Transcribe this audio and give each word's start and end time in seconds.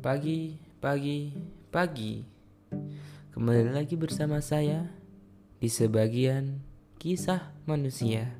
Pagi, 0.00 0.56
pagi, 0.80 1.28
pagi. 1.68 2.24
Kembali 3.36 3.68
lagi 3.68 4.00
bersama 4.00 4.40
saya 4.40 4.88
di 5.60 5.68
sebagian 5.68 6.56
kisah 6.96 7.52
manusia. 7.68 8.32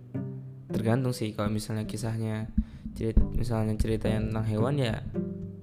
Tergantung 0.72 1.12
sih 1.12 1.36
kalau 1.36 1.52
misalnya 1.52 1.84
kisahnya 1.84 2.48
cerita 2.96 3.20
misalnya 3.36 3.76
cerita 3.76 4.08
yang 4.08 4.32
tentang 4.32 4.48
hewan 4.48 4.80
ya 4.80 5.04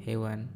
hewan. 0.05 0.53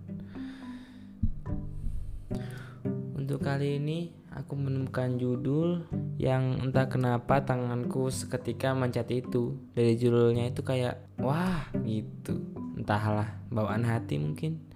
Untuk 3.18 3.42
kali 3.42 3.82
ini 3.82 4.14
aku 4.30 4.54
menemukan 4.54 5.18
judul 5.18 5.90
yang 6.22 6.62
entah 6.62 6.86
kenapa 6.86 7.42
tanganku 7.42 8.14
seketika 8.14 8.78
mencet 8.78 9.10
itu. 9.10 9.58
Dari 9.74 9.98
judulnya 9.98 10.54
itu 10.54 10.62
kayak 10.62 11.02
wah 11.18 11.66
gitu. 11.82 12.38
Entahlah 12.78 13.42
bawaan 13.50 13.82
hati 13.90 14.22
mungkin, 14.22 14.70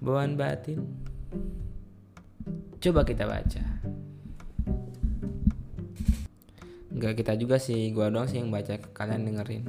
bawaan 0.00 0.34
batin. 0.34 0.80
Coba 2.80 3.04
kita 3.04 3.28
baca. 3.28 3.62
Enggak 6.90 7.16
kita 7.20 7.32
juga 7.36 7.56
sih, 7.56 7.92
gua 7.92 8.12
doang 8.12 8.28
sih 8.28 8.40
yang 8.40 8.52
baca, 8.52 8.76
kalian 8.92 9.28
dengerin. 9.28 9.64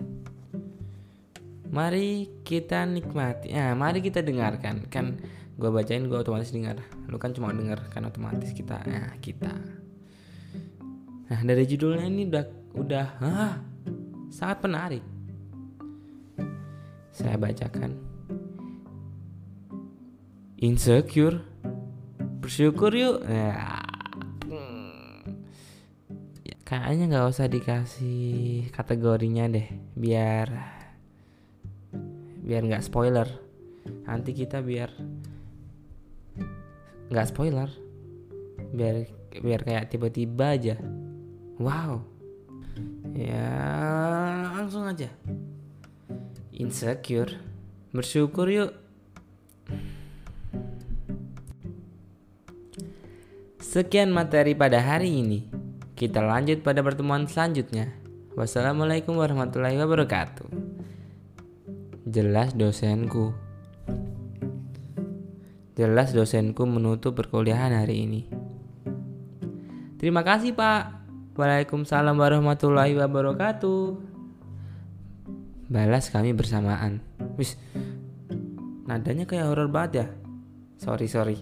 Mari 1.72 2.28
kita 2.44 2.84
nikmati. 2.84 3.56
Nah, 3.56 3.72
mari 3.76 4.04
kita 4.04 4.20
dengarkan. 4.20 4.88
Kan 4.92 5.20
gua 5.56 5.72
bacain 5.72 6.08
gua 6.12 6.24
otomatis 6.24 6.52
dengar. 6.52 6.80
Lu 7.08 7.16
kan 7.16 7.32
cuma 7.32 7.56
denger 7.56 7.88
kan 7.88 8.04
otomatis 8.04 8.52
kita. 8.52 8.84
Nah, 8.84 9.16
kita. 9.24 9.52
Nah, 11.32 11.40
dari 11.48 11.64
judulnya 11.64 12.08
ini 12.12 12.28
udah 12.28 12.46
udah 12.76 13.08
ah, 13.24 13.56
sangat 14.28 14.68
menarik. 14.68 15.04
Saya 17.16 17.40
bacakan. 17.40 18.11
Insecure. 20.62 21.42
Bersyukur 22.38 22.94
yuk. 22.94 23.26
Ya. 23.26 23.82
Ya, 26.46 26.56
Kayaknya 26.62 27.06
nggak 27.10 27.30
usah 27.34 27.50
dikasih 27.50 28.70
kategorinya 28.70 29.50
deh, 29.50 29.66
biar 29.98 30.54
biar 32.46 32.62
nggak 32.62 32.86
spoiler. 32.86 33.26
Nanti 34.06 34.38
kita 34.38 34.62
biar 34.62 34.94
nggak 37.10 37.28
spoiler, 37.34 37.70
biar 38.70 39.10
biar 39.42 39.62
kayak 39.66 39.90
tiba-tiba 39.90 40.62
aja. 40.62 40.78
Wow. 41.58 42.06
Ya 43.18 43.50
langsung 44.62 44.86
aja. 44.86 45.10
Insecure. 46.54 47.34
Bersyukur 47.90 48.46
yuk. 48.46 48.91
Sekian 53.72 54.12
materi 54.12 54.52
pada 54.52 54.84
hari 54.84 55.24
ini. 55.24 55.48
Kita 55.96 56.20
lanjut 56.20 56.60
pada 56.60 56.84
pertemuan 56.84 57.24
selanjutnya. 57.24 57.88
Wassalamualaikum 58.36 59.16
warahmatullahi 59.16 59.80
wabarakatuh. 59.80 60.44
Jelas 62.04 62.52
dosenku. 62.52 63.32
Jelas 65.80 66.12
dosenku 66.12 66.68
menutup 66.68 67.16
perkuliahan 67.16 67.72
hari 67.72 68.04
ini. 68.04 68.22
Terima 70.04 70.28
kasih, 70.28 70.52
Pak. 70.52 71.08
Waalaikumsalam 71.40 72.20
warahmatullahi 72.20 72.92
wabarakatuh. 73.00 73.96
Balas 75.72 76.12
kami 76.12 76.36
bersamaan. 76.36 77.00
Wis, 77.40 77.56
nadanya 78.84 79.24
kayak 79.24 79.48
horor 79.48 79.72
banget 79.72 79.92
ya. 79.96 80.08
Sorry, 80.76 81.08
sorry. 81.08 81.40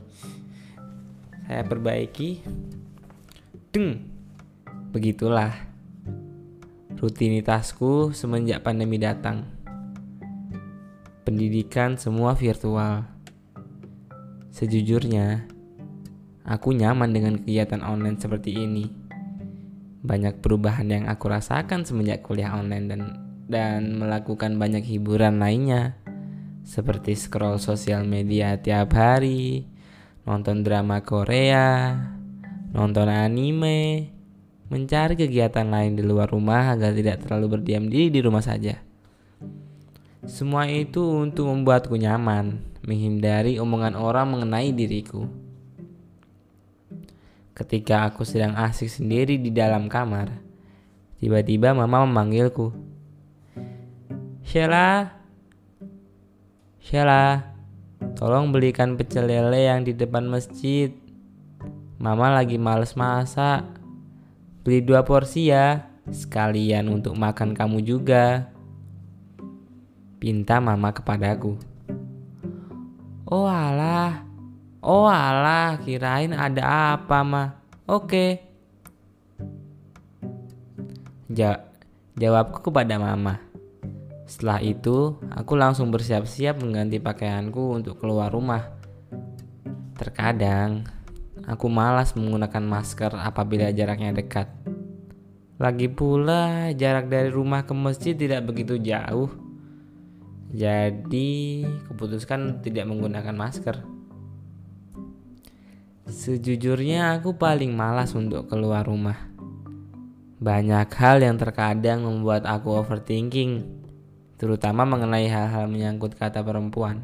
Saya 1.50 1.66
perbaiki. 1.66 2.46
Deng. 3.74 4.06
Begitulah 4.94 5.50
rutinitasku 6.94 8.14
semenjak 8.14 8.62
pandemi 8.62 9.02
datang. 9.02 9.50
Pendidikan 11.26 11.98
semua 11.98 12.38
virtual. 12.38 13.02
Sejujurnya, 14.54 15.50
aku 16.46 16.70
nyaman 16.78 17.18
dengan 17.18 17.42
kegiatan 17.42 17.81
online 17.81 18.22
seperti 18.22 18.54
ini. 18.54 18.86
Banyak 20.06 20.46
perubahan 20.46 20.86
yang 20.86 21.10
aku 21.10 21.34
rasakan 21.34 21.81
semenjak 21.81 22.22
kuliah 22.22 22.54
online 22.54 22.86
dan 22.86 23.02
dan 23.50 23.98
melakukan 23.98 24.54
banyak 24.62 24.86
hiburan 24.86 25.42
lainnya 25.42 25.98
seperti 26.62 27.18
scroll 27.18 27.58
sosial 27.58 28.06
media 28.06 28.54
tiap 28.62 28.94
hari, 28.94 29.66
nonton 30.29 30.62
drama 30.62 31.01
Korea, 31.01 31.97
nonton 32.69 33.09
anime, 33.09 34.13
mencari 34.69 35.17
kegiatan 35.17 35.66
lain 35.66 35.97
di 35.97 36.06
luar 36.06 36.29
rumah 36.29 36.69
agar 36.69 36.94
tidak 36.94 37.25
terlalu 37.25 37.57
berdiam 37.57 37.90
diri 37.90 38.13
di 38.13 38.22
rumah 38.22 38.45
saja. 38.45 38.78
Semua 40.29 40.69
itu 40.69 41.01
untuk 41.01 41.50
membuatku 41.50 41.97
nyaman, 41.97 42.62
menghindari 42.85 43.57
omongan 43.57 43.97
orang 43.97 44.29
mengenai 44.29 44.69
diriku. 44.69 45.25
Ketika 47.57 48.06
aku 48.06 48.22
sedang 48.22 48.53
asik 48.53 48.85
sendiri 48.85 49.41
di 49.41 49.50
dalam 49.50 49.89
kamar, 49.89 50.29
tiba-tiba 51.18 51.73
mama 51.73 52.06
memanggilku. 52.06 52.69
Sheila, 54.45 55.09
Sheila, 56.78 57.57
tolong 58.20 58.52
belikan 58.52 58.96
pecel 59.00 59.28
lele 59.28 59.68
yang 59.68 59.84
di 59.88 59.96
depan 59.96 60.28
masjid. 60.28 60.92
Mama 62.00 62.32
lagi 62.32 62.56
males 62.56 62.96
masak. 62.96 63.68
Beli 64.64 64.84
dua 64.84 65.04
porsi 65.04 65.52
ya, 65.52 65.88
sekalian 66.08 66.88
untuk 66.88 67.16
makan 67.16 67.52
kamu 67.52 67.84
juga. 67.84 68.52
Pinta 70.20 70.60
mama 70.60 70.92
kepadaku. 70.92 71.56
Oh 73.28 73.48
alah, 73.48 74.24
oh 74.84 75.08
alah, 75.08 75.80
kirain 75.84 76.36
ada 76.36 76.96
apa 76.96 77.20
mah. 77.24 77.50
Oke. 77.88 78.42
Ja 81.30 81.66
jawabku 82.20 82.72
kepada 82.72 83.00
mama. 83.00 83.49
Setelah 84.29 84.62
itu, 84.62 85.17
aku 85.34 85.57
langsung 85.57 85.90
bersiap-siap 85.90 86.62
mengganti 86.62 87.01
pakaianku 87.01 87.73
untuk 87.81 87.97
keluar 87.97 88.29
rumah. 88.29 88.78
Terkadang, 89.97 90.85
aku 91.50 91.66
malas 91.66 92.13
menggunakan 92.13 92.62
masker 92.62 93.18
apabila 93.18 93.73
jaraknya 93.73 94.13
dekat. 94.13 94.45
Lagi 95.57 95.89
pula, 95.89 96.69
jarak 96.78 97.09
dari 97.09 97.34
rumah 97.34 97.66
ke 97.66 97.73
masjid 97.73 98.13
tidak 98.13 98.45
begitu 98.45 98.78
jauh. 98.78 99.34
Jadi, 100.53 101.66
keputuskan 101.89 102.62
tidak 102.62 102.85
menggunakan 102.85 103.34
masker. 103.34 103.81
Sejujurnya, 106.06 107.18
aku 107.18 107.34
paling 107.34 107.73
malas 107.73 108.13
untuk 108.13 108.45
keluar 108.45 108.85
rumah. 108.85 109.18
Banyak 110.38 110.85
hal 110.94 111.18
yang 111.25 111.41
terkadang 111.41 112.06
membuat 112.06 112.45
aku 112.45 112.78
overthinking, 112.78 113.79
terutama 114.39 114.88
mengenai 114.88 115.27
hal-hal 115.27 115.67
menyangkut 115.67 116.16
kata 116.16 116.39
perempuan. 116.39 117.03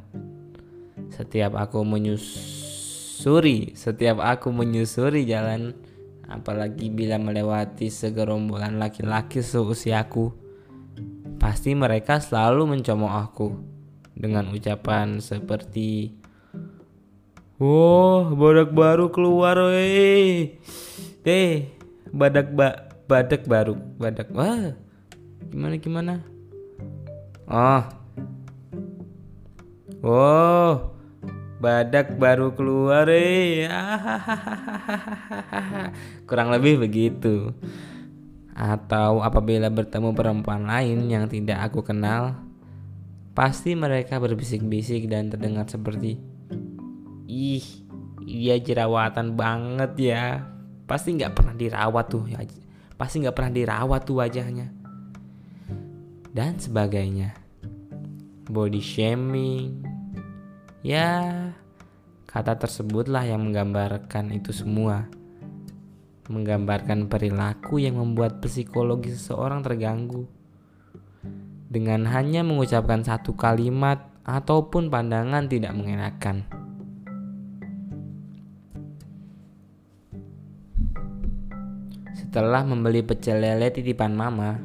Setiap 1.11 1.59
aku 1.59 1.83
menyusuri, 1.83 3.75
setiap 3.75 4.23
aku 4.23 4.55
menyusuri 4.55 5.27
jalan, 5.27 5.75
apalagi 6.31 6.87
bila 6.87 7.19
melewati 7.19 7.91
segerombolan 7.91 8.79
laki-laki 8.79 9.43
seusiaku, 9.43 10.31
pasti 11.35 11.75
mereka 11.75 12.23
selalu 12.23 12.71
mencomok 12.79 13.13
aku 13.13 13.47
dengan 14.15 14.49
ucapan 14.55 15.19
seperti 15.19 16.15
Wah, 17.55 18.35
badak 18.35 18.75
baru 18.75 19.07
keluar. 19.15 19.55
Eh, 19.79 21.71
badak 22.11 22.51
ba 22.51 22.91
badak 23.07 23.47
baru, 23.47 23.79
badak. 23.95 24.27
Wah, 24.35 24.75
gimana 25.47 25.79
gimana? 25.79 26.34
Oh, 27.45 27.83
oh, 30.01 30.97
badak 31.61 32.17
baru 32.17 32.57
keluar, 32.57 33.05
eh. 33.05 33.65
Kurang 36.29 36.49
lebih 36.49 36.81
begitu. 36.81 37.53
Atau 38.57 39.21
apabila 39.21 39.69
bertemu 39.69 40.17
perempuan 40.17 40.65
lain 40.65 41.05
yang 41.05 41.29
tidak 41.29 41.69
aku 41.69 41.85
kenal, 41.85 42.33
pasti 43.37 43.77
mereka 43.77 44.17
berbisik-bisik 44.17 45.05
dan 45.05 45.29
terdengar 45.29 45.69
seperti 45.69 46.17
Ih, 47.25 47.65
dia 48.25 48.57
jerawatan 48.57 49.37
banget 49.37 49.91
ya. 49.99 50.23
Pasti 50.87 51.17
nggak 51.17 51.33
pernah 51.35 51.55
dirawat 51.57 52.05
tuh 52.07 52.25
ya. 52.29 52.39
Pasti 52.95 53.21
nggak 53.21 53.35
pernah 53.35 53.51
dirawat 53.51 54.01
tuh 54.07 54.23
wajahnya. 54.23 54.84
Dan 56.35 56.59
sebagainya. 56.59 57.31
Body 58.51 58.83
shaming. 58.83 59.79
Ya, 60.83 61.55
Kata 62.35 62.59
tersebutlah 62.59 63.23
yang 63.23 63.47
menggambarkan 63.47 64.35
itu 64.35 64.51
semua. 64.51 65.07
Menggambarkan 66.27 67.07
perilaku 67.07 67.79
yang 67.79 67.95
membuat 67.95 68.43
psikologi 68.43 69.15
seseorang 69.15 69.63
terganggu. 69.63 70.27
Dengan 71.71 72.03
hanya 72.11 72.43
mengucapkan 72.43 73.07
satu 73.07 73.39
kalimat 73.39 74.03
ataupun 74.27 74.91
pandangan 74.91 75.47
tidak 75.47 75.79
mengenakan. 75.79 76.43
Setelah 82.19 82.67
membeli 82.67 82.99
pecel 82.99 83.39
lele 83.39 83.71
titipan 83.71 84.11
mama, 84.11 84.59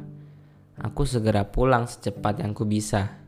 aku 0.81 1.05
segera 1.05 1.45
pulang 1.45 1.85
secepat 1.85 2.41
yang 2.41 2.57
ku 2.57 2.65
bisa. 2.65 3.21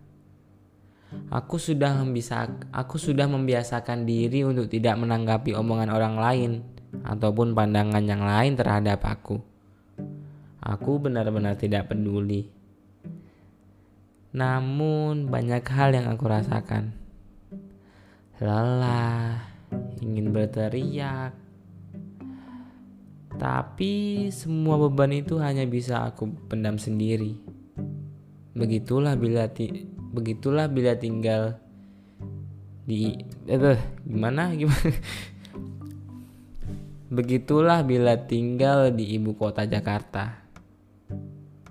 Aku 1.29 1.61
sudah 1.61 1.93
membisa, 2.01 2.49
aku 2.73 2.97
sudah 2.97 3.29
membiasakan 3.29 4.09
diri 4.09 4.41
untuk 4.41 4.65
tidak 4.65 4.97
menanggapi 4.97 5.53
omongan 5.53 5.93
orang 5.93 6.15
lain 6.17 6.51
ataupun 7.05 7.53
pandangan 7.53 8.01
yang 8.01 8.25
lain 8.25 8.57
terhadap 8.57 9.05
aku. 9.05 9.37
Aku 10.63 10.97
benar-benar 10.97 11.53
tidak 11.53 11.93
peduli. 11.93 12.49
Namun 14.33 15.29
banyak 15.29 15.61
hal 15.69 15.93
yang 15.93 16.09
aku 16.09 16.25
rasakan. 16.25 16.97
Lelah, 18.41 19.45
ingin 20.01 20.33
berteriak. 20.33 21.37
Tapi 23.37 24.25
semua 24.31 24.79
beban 24.79 25.11
itu 25.13 25.37
hanya 25.37 25.67
bisa 25.67 26.07
aku 26.07 26.31
pendam 26.49 26.79
sendiri. 26.79 27.42
Begitulah 28.53 29.17
bila 29.17 29.49
ti 29.49 29.89
begitulah 30.13 30.69
bila 30.69 30.93
tinggal 30.93 31.57
di 32.85 33.17
eh, 33.49 33.81
gimana 34.05 34.53
gimana? 34.53 34.93
Begitulah 37.13 37.85
bila 37.85 38.17
tinggal 38.17 38.89
di 38.89 39.17
ibu 39.17 39.37
kota 39.37 39.69
Jakarta. 39.69 40.41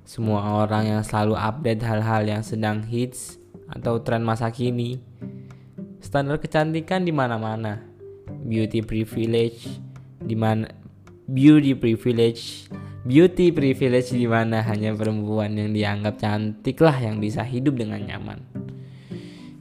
Semua 0.06 0.58
orang 0.62 0.86
yang 0.86 1.02
selalu 1.02 1.34
update 1.34 1.82
hal-hal 1.82 2.22
yang 2.26 2.42
sedang 2.46 2.86
hits 2.86 3.42
atau 3.66 3.98
tren 4.02 4.22
masa 4.22 4.54
kini. 4.54 5.02
Standar 5.98 6.38
kecantikan 6.38 7.02
di 7.02 7.10
mana-mana. 7.10 7.82
Beauty 8.46 8.86
privilege 8.86 9.82
di 10.22 10.38
mana 10.38 10.70
beauty 11.26 11.74
privilege 11.74 12.70
Beauty 13.02 13.50
privilege 13.50 14.14
di 14.14 14.30
mana 14.30 14.62
hanya 14.62 14.94
perempuan 14.94 15.58
yang 15.58 15.74
dianggap 15.74 16.22
cantik 16.22 16.78
lah 16.78 16.94
yang 17.02 17.18
bisa 17.18 17.42
hidup 17.42 17.74
dengan 17.74 17.98
nyaman. 17.98 18.38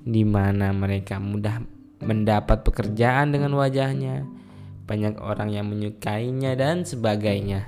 Di 0.06 0.22
mana 0.22 0.70
mereka 0.70 1.18
mudah 1.18 1.58
mendapat 2.06 2.62
pekerjaan 2.62 3.34
dengan 3.34 3.58
wajahnya, 3.58 4.30
banyak 4.86 5.18
orang 5.18 5.58
yang 5.58 5.66
menyukainya 5.74 6.54
dan 6.54 6.86
sebagainya. 6.86 7.66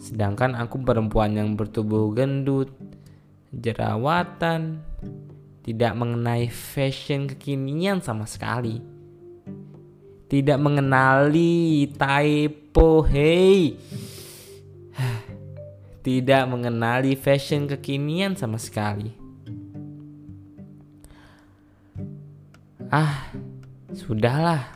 Sedangkan 0.00 0.56
aku 0.56 0.80
perempuan 0.80 1.36
yang 1.36 1.52
bertubuh 1.52 2.08
gendut, 2.16 2.72
jerawatan, 3.52 4.80
tidak 5.60 5.92
mengenai 5.92 6.48
fashion 6.48 7.28
kekinian 7.28 8.00
sama 8.00 8.24
sekali. 8.24 8.80
Tidak 10.32 10.56
mengenali 10.56 11.92
typo, 11.92 13.04
hey 13.04 13.76
tidak 16.08 16.48
mengenali 16.48 17.12
fashion 17.20 17.68
kekinian 17.68 18.32
sama 18.32 18.56
sekali. 18.56 19.12
Ah, 22.88 23.28
sudahlah. 23.92 24.72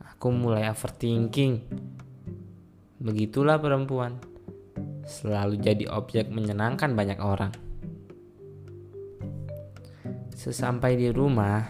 Aku 0.00 0.32
mulai 0.32 0.72
overthinking. 0.72 1.68
Begitulah 2.96 3.60
perempuan. 3.60 4.16
Selalu 5.04 5.60
jadi 5.60 5.84
objek 5.92 6.32
menyenangkan 6.32 6.96
banyak 6.96 7.20
orang. 7.20 7.52
Sesampai 10.32 10.96
di 10.96 11.12
rumah, 11.12 11.60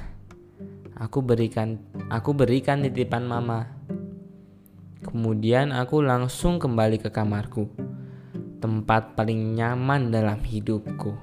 aku 0.94 1.18
berikan 1.18 1.82
aku 2.06 2.30
berikan 2.30 2.86
titipan 2.86 3.26
mama. 3.26 3.74
Kemudian 5.02 5.74
aku 5.74 5.98
langsung 5.98 6.62
kembali 6.62 7.02
ke 7.02 7.10
kamarku 7.10 7.89
tempat 8.60 9.16
paling 9.16 9.56
nyaman 9.56 10.12
dalam 10.12 10.38
hidupku. 10.44 11.16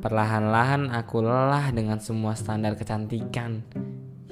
Perlahan-lahan 0.00 0.88
aku 0.90 1.20
lelah 1.20 1.68
dengan 1.76 2.00
semua 2.00 2.32
standar 2.32 2.72
kecantikan, 2.74 3.62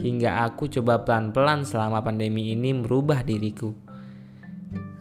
hingga 0.00 0.48
aku 0.48 0.70
coba 0.72 1.04
pelan-pelan 1.04 1.68
selama 1.68 2.00
pandemi 2.00 2.56
ini 2.56 2.72
merubah 2.72 3.20
diriku. 3.20 3.74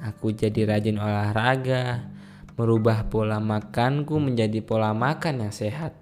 Aku 0.05 0.35
jadi 0.35 0.69
rajin 0.69 1.01
olahraga, 1.01 2.11
merubah 2.59 3.07
pola 3.09 3.39
makanku 3.41 4.17
menjadi 4.19 4.61
pola 4.65 4.93
makan 4.93 5.45
yang 5.45 5.53
sehat, 5.53 5.95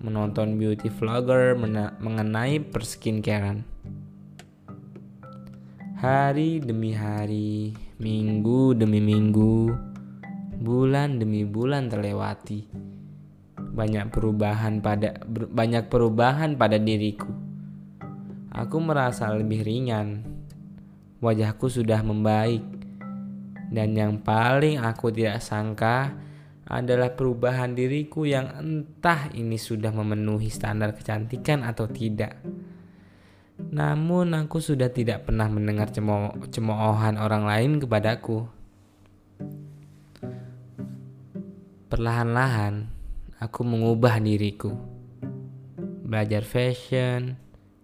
menonton 0.00 0.56
beauty 0.56 0.88
vlogger 0.88 1.56
mengenai 2.00 2.58
perskincarean. 2.64 3.64
Hari 5.98 6.62
demi 6.62 6.94
hari, 6.94 7.74
Minggu 7.98 8.78
demi 8.78 9.02
minggu, 9.02 9.74
bulan 10.62 11.18
demi 11.18 11.42
bulan 11.42 11.90
terlewati. 11.90 12.70
Banyak 13.58 14.14
perubahan 14.14 14.78
pada 14.78 15.18
banyak 15.26 15.90
perubahan 15.90 16.54
pada 16.54 16.78
diriku. 16.78 17.26
Aku 18.54 18.78
merasa 18.78 19.34
lebih 19.34 19.66
ringan. 19.66 20.22
Wajahku 21.18 21.66
sudah 21.66 21.98
membaik. 22.06 22.62
Dan 23.66 23.98
yang 23.98 24.22
paling 24.22 24.78
aku 24.78 25.10
tidak 25.10 25.42
sangka 25.42 26.14
adalah 26.70 27.18
perubahan 27.18 27.74
diriku 27.74 28.22
yang 28.22 28.46
entah 28.62 29.26
ini 29.34 29.58
sudah 29.58 29.90
memenuhi 29.90 30.46
standar 30.46 30.94
kecantikan 30.94 31.66
atau 31.66 31.90
tidak. 31.90 32.38
Namun 33.58 34.38
aku 34.38 34.62
sudah 34.62 34.86
tidak 34.94 35.26
pernah 35.26 35.50
mendengar 35.50 35.90
cemo 35.90 36.30
cemoohan 36.46 37.18
orang 37.18 37.42
lain 37.42 37.70
kepadaku. 37.82 38.46
Perlahan-lahan 41.90 42.86
aku 43.42 43.60
mengubah 43.66 44.22
diriku. 44.22 44.70
Belajar 46.08 46.46
fashion, 46.46 47.36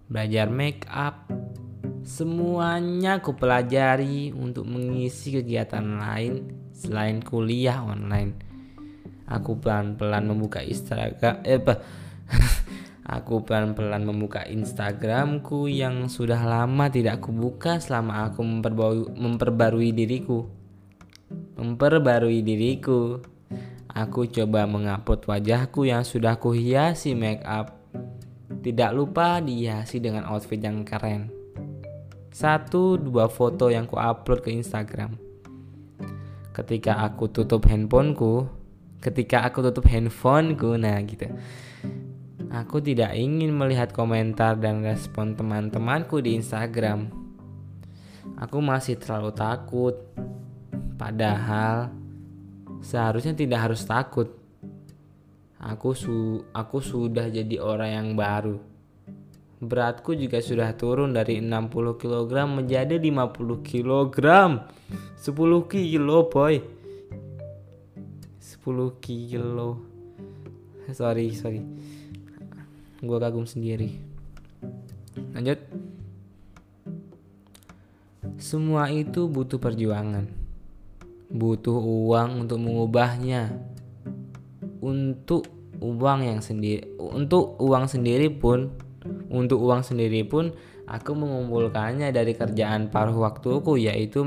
belajar 0.09 0.49
make 0.49 0.87
up, 0.89 1.29
semuanya 2.07 3.21
aku 3.21 3.37
pelajari 3.37 4.33
untuk 4.33 4.65
mengisi 4.65 5.35
kegiatan 5.35 6.01
lain 6.01 6.49
selain 6.73 7.21
kuliah 7.21 7.85
online. 7.85 8.33
Aku 9.25 9.57
pelan-pelan 9.57 10.29
membuka 10.29 10.61
Instagram 10.61 11.41
eh 11.45 11.61
Aku 13.05 13.45
pelan-pelan 13.45 14.09
membuka 14.09 14.49
Instagramku 14.49 15.69
yang 15.69 16.09
sudah 16.09 16.41
lama 16.41 16.89
tidak 16.89 17.21
kubuka 17.21 17.77
selama 17.77 18.25
aku 18.33 18.41
memperbarui, 18.41 19.13
memperbarui 19.13 19.93
diriku. 19.93 20.49
Memperbarui 21.61 22.41
diriku. 22.41 23.21
Aku 23.93 24.25
coba 24.25 24.65
mengupload 24.65 25.21
wajahku 25.21 25.85
yang 25.85 26.01
sudah 26.01 26.41
kuhiasi 26.41 27.13
make 27.13 27.45
up. 27.45 27.77
Tidak 28.65 28.97
lupa 28.97 29.37
dihiasi 29.45 30.01
dengan 30.01 30.25
outfit 30.25 30.57
yang 30.57 30.81
keren. 30.89 31.29
Satu 32.33 32.97
dua 32.97 33.29
foto 33.29 33.69
yang 33.69 33.85
ku 33.85 34.01
upload 34.01 34.41
ke 34.41 34.49
Instagram. 34.49 35.21
Ketika 36.57 37.05
aku 37.05 37.29
tutup 37.29 37.69
handphoneku, 37.69 38.49
ketika 39.05 39.45
aku 39.45 39.61
tutup 39.61 39.93
handphoneku, 39.93 40.81
nah 40.81 40.97
gitu 41.05 41.29
Aku 42.55 42.79
tidak 42.79 43.19
ingin 43.19 43.51
melihat 43.51 43.91
komentar 43.91 44.55
dan 44.55 44.87
respon 44.87 45.35
teman-temanku 45.35 46.23
di 46.23 46.39
Instagram. 46.39 47.11
Aku 48.39 48.63
masih 48.63 48.95
terlalu 48.95 49.35
takut. 49.35 49.99
Padahal 50.95 51.91
seharusnya 52.79 53.35
tidak 53.35 53.59
harus 53.59 53.83
takut. 53.83 54.31
Aku 55.59 55.99
su 55.99 56.47
aku 56.55 56.79
sudah 56.79 57.27
jadi 57.27 57.59
orang 57.59 57.91
yang 57.91 58.09
baru. 58.15 58.63
Beratku 59.59 60.15
juga 60.15 60.39
sudah 60.39 60.71
turun 60.79 61.11
dari 61.11 61.43
60 61.43 61.99
kg 61.99 62.33
menjadi 62.47 63.03
50 63.03 63.67
kg. 63.67 64.19
10 65.19 65.75
kilo 65.75 66.19
boy. 66.31 66.55
10 68.39 68.63
kilo. 69.03 69.71
Sorry, 70.95 71.35
sorry 71.35 71.94
gue 73.07 73.19
kagum 73.21 73.47
sendiri 73.49 74.01
lanjut 75.33 75.61
semua 78.41 78.91
itu 78.91 79.29
butuh 79.31 79.61
perjuangan 79.61 80.27
butuh 81.31 81.79
uang 81.79 82.45
untuk 82.45 82.59
mengubahnya 82.61 83.55
untuk 84.85 85.49
uang 85.81 86.21
yang 86.25 86.41
sendiri 86.41 86.85
untuk 86.99 87.57
uang 87.61 87.89
sendiri 87.89 88.29
pun 88.33 88.73
Untuk 89.29 89.61
uang 89.61 89.85
sendiri 89.85 90.25
pun 90.25 90.57
aku 90.89 91.13
mengumpulkannya 91.13 92.09
dari 92.09 92.33
kerjaan 92.33 92.89
paruh 92.89 93.21
waktuku 93.21 93.77
yaitu 93.77 94.25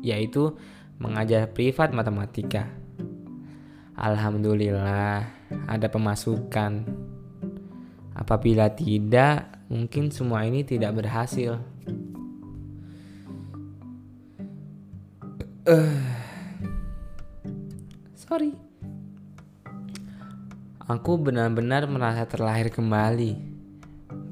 yaitu 0.00 0.56
mengajar 0.96 1.52
privat 1.52 1.92
matematika. 1.92 2.72
Alhamdulillah 3.98 5.28
ada 5.68 5.86
pemasukan. 5.90 6.88
Apabila 8.18 8.66
tidak, 8.74 9.46
mungkin 9.70 10.10
semua 10.10 10.42
ini 10.42 10.66
tidak 10.66 10.98
berhasil. 10.98 11.62
Uh, 15.62 16.02
sorry. 18.18 18.58
Aku 20.88 21.20
benar-benar 21.20 21.86
merasa 21.86 22.26
terlahir 22.26 22.74
kembali. 22.74 23.38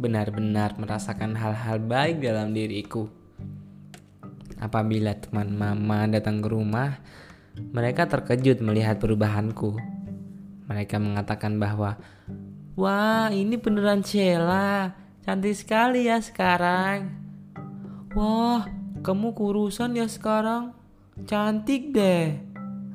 Benar-benar 0.02 0.74
merasakan 0.80 1.38
hal-hal 1.38 1.78
baik 1.78 2.24
dalam 2.24 2.56
diriku. 2.56 3.06
Apabila 4.58 5.14
teman 5.14 5.52
mama 5.52 6.08
datang 6.08 6.40
ke 6.40 6.48
rumah, 6.48 6.98
mereka 7.60 8.08
terkejut 8.08 8.64
melihat 8.64 8.96
perubahanku. 8.96 9.76
Mereka 10.66 10.96
mengatakan 10.96 11.60
bahwa, 11.60 12.00
"Wah, 12.76 13.32
ini 13.32 13.56
beneran 13.56 14.04
Sheila. 14.04 14.92
Cantik 15.24 15.56
sekali 15.56 16.06
ya 16.06 16.20
sekarang." 16.20 17.10
"Wah, 18.12 18.68
kamu 19.00 19.32
kurusan 19.32 19.96
ya 19.96 20.04
sekarang. 20.06 20.76
Cantik 21.24 21.96
deh." 21.96 22.36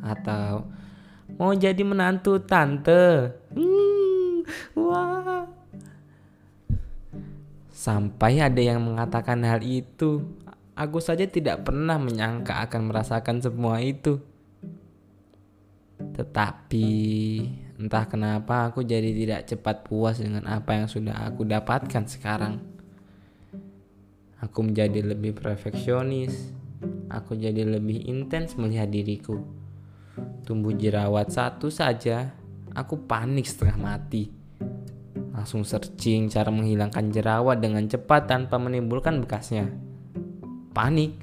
Atau, 0.05 0.69
"Mau 1.35 1.51
jadi 1.57 1.81
menantu 1.81 2.37
tante." 2.45 3.33
Hmm, 3.57 4.45
wah. 4.77 5.49
Sampai 7.73 8.37
ada 8.37 8.61
yang 8.61 8.85
mengatakan 8.85 9.41
hal 9.41 9.65
itu, 9.65 10.21
aku 10.77 11.01
saja 11.01 11.25
tidak 11.25 11.65
pernah 11.65 11.97
menyangka 11.97 12.69
akan 12.69 12.93
merasakan 12.93 13.41
semua 13.41 13.81
itu. 13.81 14.21
Tetapi 15.97 16.89
entah 17.81 18.05
kenapa 18.05 18.69
aku 18.69 18.85
jadi 18.85 19.09
tidak 19.09 19.49
cepat 19.49 19.81
puas 19.81 20.21
dengan 20.21 20.45
apa 20.45 20.77
yang 20.77 20.85
sudah 20.85 21.25
aku 21.25 21.41
dapatkan 21.41 22.05
sekarang. 22.05 22.61
Aku 24.37 24.61
menjadi 24.61 25.01
lebih 25.01 25.33
perfeksionis. 25.33 26.53
Aku 27.09 27.33
jadi 27.33 27.65
lebih 27.65 28.05
intens 28.05 28.53
melihat 28.53 28.89
diriku. 28.89 29.41
Tumbuh 30.45 30.73
jerawat 30.73 31.33
satu 31.33 31.69
saja 31.69 32.41
Aku 32.71 33.03
panik 33.03 33.43
setengah 33.43 33.75
mati. 33.75 34.31
Langsung 35.35 35.67
searching 35.67 36.31
cara 36.31 36.47
menghilangkan 36.47 37.11
jerawat 37.11 37.59
dengan 37.59 37.83
cepat 37.83 38.31
tanpa 38.31 38.55
menimbulkan 38.55 39.19
bekasnya. 39.19 39.67
Panik. 40.71 41.19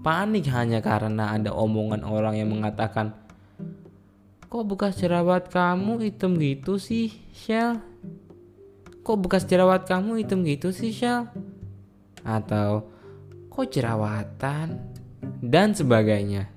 Panik 0.00 0.48
hanya 0.48 0.80
karena 0.80 1.36
ada 1.36 1.52
omongan 1.52 2.08
orang 2.08 2.40
yang 2.40 2.48
mengatakan, 2.56 3.12
Kok 4.46 4.64
bekas 4.64 4.98
jerawat 4.98 5.50
kamu 5.50 6.06
hitam 6.06 6.38
gitu 6.38 6.78
sih, 6.78 7.10
Shell? 7.34 7.82
Kok 9.02 9.18
bekas 9.26 9.46
jerawat 9.46 9.86
kamu 9.86 10.22
hitam 10.22 10.46
gitu 10.46 10.70
sih, 10.70 10.94
Shell? 10.94 11.26
Atau, 12.22 12.90
kok 13.50 13.66
jerawatan? 13.70 14.78
Dan 15.42 15.74
sebagainya. 15.74 16.50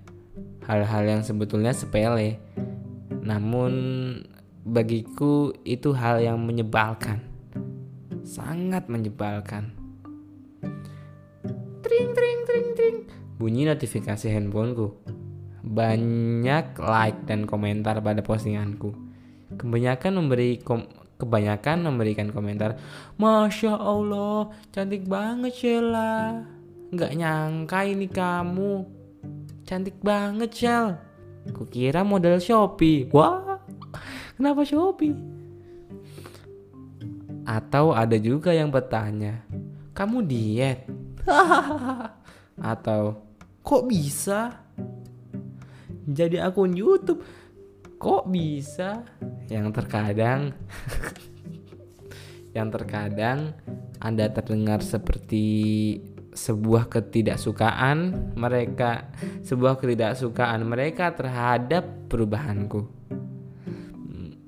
Hal-hal 0.69 1.03
yang 1.17 1.21
sebetulnya 1.25 1.73
sepele 1.73 2.37
namun 3.29 3.73
bagiku 4.65 5.53
itu 5.61 5.93
hal 5.93 6.17
yang 6.23 6.41
menyebalkan. 6.41 7.21
Sangat 8.25 8.89
menyebalkan. 8.89 9.69
Tring 11.85 12.09
tring 12.13 12.39
tring 12.49 12.67
tring. 12.73 12.97
Bunyi 13.37 13.69
notifikasi 13.69 14.33
handphoneku. 14.33 15.18
Banyak 15.69 16.81
like 16.81 17.29
dan 17.29 17.45
komentar 17.45 18.01
pada 18.01 18.25
postinganku. 18.25 18.97
Kebanyakan 19.53 20.11
memberi 20.17 20.57
kom 20.61 20.89
kebanyakan 21.19 21.83
memberikan 21.83 22.31
komentar 22.31 22.79
Masya 23.19 23.75
Allah 23.75 24.55
cantik 24.71 25.03
banget 25.03 25.51
Sheila 25.51 26.47
Nggak 26.95 27.11
nyangka 27.11 27.79
ini 27.83 28.07
kamu 28.07 28.87
Cantik 29.67 29.99
banget 29.99 30.47
Shell 30.55 31.09
Kukira 31.51 32.03
model 32.03 32.37
Shopee. 32.37 33.09
Wah, 33.09 33.63
kenapa 34.37 34.61
Shopee? 34.67 35.15
Atau 37.47 37.95
ada 37.95 38.13
juga 38.21 38.53
yang 38.53 38.69
bertanya, 38.69 39.41
kamu 39.97 40.21
diet? 40.21 40.85
Atau 42.71 43.25
kok 43.65 43.89
bisa? 43.89 44.68
Jadi 46.09 46.41
akun 46.41 46.73
YouTube. 46.73 47.21
Kok 48.01 48.25
bisa? 48.33 49.05
Yang 49.45 49.77
terkadang 49.77 50.57
yang 52.57 52.73
terkadang 52.73 53.53
Anda 54.01 54.33
terdengar 54.33 54.81
seperti 54.81 55.45
sebuah 56.33 56.87
ketidaksukaan 56.87 58.31
mereka 58.33 59.11
sebuah 59.43 59.77
ketidaksukaan 59.77 60.65
mereka 60.65 61.13
terhadap 61.13 61.85
perubahanku. 62.09 62.87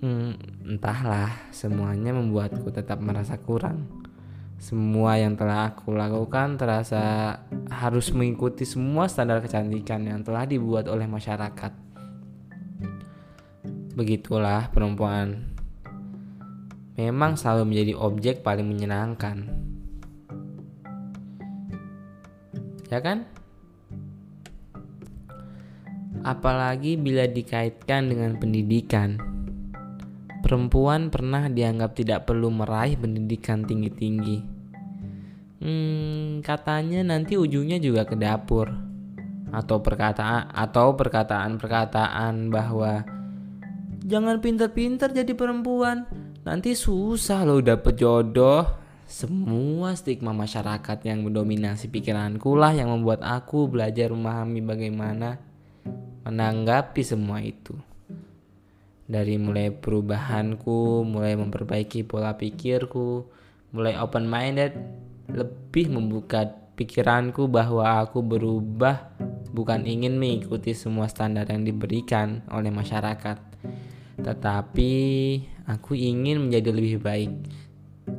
Hmm, 0.01 0.33
entahlah 0.65 1.29
semuanya 1.53 2.15
membuatku 2.15 2.73
tetap 2.73 2.97
merasa 3.03 3.37
kurang 3.37 4.00
semua 4.61 5.17
yang 5.17 5.33
telah 5.33 5.73
aku 5.73 5.89
lakukan 5.89 6.61
terasa 6.61 7.33
harus 7.73 8.13
mengikuti 8.13 8.61
semua 8.61 9.09
standar 9.09 9.41
kecantikan 9.41 10.05
yang 10.05 10.21
telah 10.21 10.45
dibuat 10.45 10.85
oleh 10.85 11.09
masyarakat 11.09 11.73
begitulah 13.97 14.69
perempuan 14.69 15.49
memang 16.93 17.33
selalu 17.33 17.73
menjadi 17.73 17.93
objek 17.97 18.45
paling 18.45 18.69
menyenangkan 18.69 19.49
ya 22.91 22.99
kan? 22.99 23.23
Apalagi 26.21 26.99
bila 26.99 27.25
dikaitkan 27.25 28.11
dengan 28.11 28.35
pendidikan. 28.37 29.17
Perempuan 30.43 31.07
pernah 31.07 31.47
dianggap 31.47 31.95
tidak 31.95 32.27
perlu 32.27 32.51
meraih 32.51 32.99
pendidikan 32.99 33.63
tinggi-tinggi. 33.63 34.50
Hmm, 35.61 36.41
katanya 36.41 37.05
nanti 37.05 37.37
ujungnya 37.37 37.77
juga 37.77 38.01
ke 38.09 38.17
dapur. 38.17 38.73
Atau 39.53 39.85
perkataan 39.85 40.49
atau 40.49 40.97
perkataan-perkataan 40.97 42.49
bahwa 42.49 43.05
jangan 44.01 44.41
pinter-pinter 44.41 45.13
jadi 45.13 45.37
perempuan, 45.37 46.09
nanti 46.41 46.73
susah 46.73 47.45
loh 47.45 47.61
dapet 47.61 47.93
jodoh 47.93 48.81
semua 49.11 49.91
stigma 49.99 50.31
masyarakat 50.31 51.03
yang 51.03 51.27
mendominasi 51.27 51.91
pikiranku 51.91 52.55
lah 52.55 52.71
yang 52.71 52.95
membuat 52.95 53.19
aku 53.19 53.67
belajar 53.67 54.07
memahami 54.07 54.63
bagaimana 54.63 55.35
menanggapi 56.23 57.03
semua 57.03 57.43
itu. 57.43 57.75
Dari 59.11 59.35
mulai 59.35 59.67
perubahanku, 59.75 61.03
mulai 61.03 61.35
memperbaiki 61.35 62.07
pola 62.07 62.39
pikirku, 62.39 63.27
mulai 63.75 63.99
open 63.99 64.31
minded, 64.31 64.79
lebih 65.31 65.91
membuka 65.91 66.47
pikiranku 66.75 67.47
bahwa 67.47 68.03
aku 68.03 68.23
berubah 68.23 69.15
bukan 69.51 69.83
ingin 69.87 70.15
mengikuti 70.19 70.75
semua 70.75 71.07
standar 71.07 71.47
yang 71.47 71.63
diberikan 71.63 72.43
oleh 72.51 72.69
masyarakat. 72.69 73.37
Tetapi 74.21 74.93
aku 75.65 75.97
ingin 75.97 76.45
menjadi 76.45 76.69
lebih 76.69 76.97
baik 77.01 77.31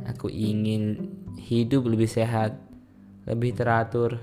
Aku 0.08 0.30
ingin 0.30 1.10
hidup 1.38 1.86
lebih 1.86 2.10
sehat, 2.10 2.58
lebih 3.28 3.54
teratur, 3.54 4.22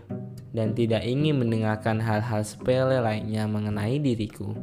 dan 0.52 0.74
tidak 0.74 1.06
ingin 1.06 1.40
mendengarkan 1.40 2.02
hal-hal 2.02 2.42
sepele 2.42 3.00
lainnya 3.00 3.46
mengenai 3.46 4.02
diriku. 4.02 4.58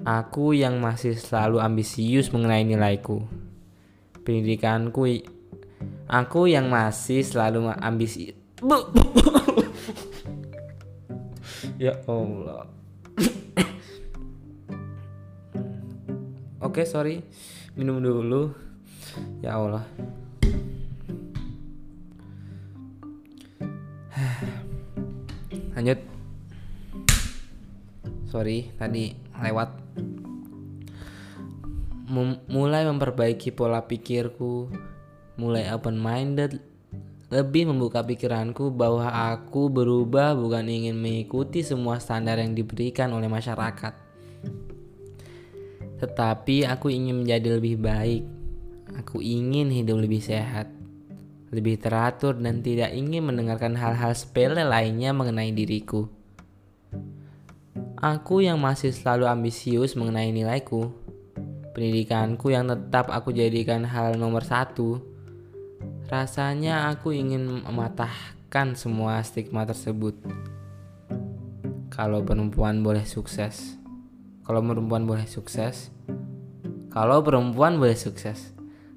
Aku 0.00 0.56
yang 0.56 0.80
masih 0.80 1.12
selalu 1.14 1.60
ambisius 1.60 2.32
mengenai 2.32 2.64
nilaiku. 2.64 3.20
Pendidikanku 4.24 5.20
aku 6.10 6.50
yang 6.50 6.66
masih 6.72 7.22
selalu 7.22 7.70
ambisi 7.78 8.34
Ya 11.80 11.96
Allah. 12.04 12.68
Oke, 16.60 16.84
okay, 16.84 16.84
sorry. 16.84 17.24
Minum 17.72 18.04
dulu. 18.04 18.52
Ya 19.40 19.56
Allah. 19.56 19.88
Lanjut. 25.72 26.04
Sorry, 28.28 28.68
tadi 28.76 29.16
lewat. 29.40 29.80
mem 32.10 32.42
mulai 32.50 32.82
memperbaiki 32.84 33.54
pola 33.54 33.86
pikirku, 33.86 34.66
mulai 35.40 35.72
open 35.72 35.96
minded, 35.96 36.60
lebih 37.32 37.72
membuka 37.72 38.04
pikiranku 38.04 38.68
bahwa 38.68 39.08
aku 39.32 39.72
berubah 39.72 40.36
bukan 40.36 40.68
ingin 40.68 41.00
mengikuti 41.00 41.64
semua 41.64 41.96
standar 41.96 42.36
yang 42.36 42.52
diberikan 42.52 43.08
oleh 43.16 43.32
masyarakat. 43.32 43.96
Tetapi 45.96 46.68
aku 46.68 46.92
ingin 46.92 47.24
menjadi 47.24 47.56
lebih 47.56 47.80
baik. 47.80 48.22
Aku 49.00 49.24
ingin 49.24 49.72
hidup 49.72 50.02
lebih 50.02 50.20
sehat, 50.20 50.68
lebih 51.54 51.78
teratur 51.80 52.34
dan 52.36 52.60
tidak 52.60 52.90
ingin 52.92 53.24
mendengarkan 53.24 53.78
hal-hal 53.78 54.12
sepele 54.12 54.66
lainnya 54.66 55.14
mengenai 55.14 55.54
diriku. 55.54 56.10
Aku 58.00 58.40
yang 58.40 58.58
masih 58.58 58.90
selalu 58.96 59.28
ambisius 59.28 59.92
mengenai 59.92 60.32
nilaiku, 60.32 60.88
pendidikanku 61.76 62.48
yang 62.50 62.66
tetap 62.66 63.12
aku 63.12 63.30
jadikan 63.30 63.84
hal 63.84 64.16
nomor 64.16 64.42
satu. 64.42 65.09
Rasanya 66.10 66.90
aku 66.90 67.14
ingin 67.14 67.62
mematahkan 67.62 68.74
semua 68.74 69.22
stigma 69.22 69.62
tersebut. 69.62 70.18
Kalau 71.90 72.24
perempuan 72.26 72.82
boleh 72.82 73.06
sukses, 73.06 73.78
kalau 74.42 74.64
perempuan 74.64 75.06
boleh 75.06 75.28
sukses, 75.30 75.94
kalau 76.90 77.22
perempuan 77.22 77.78
boleh 77.78 77.94
sukses, 77.94 78.50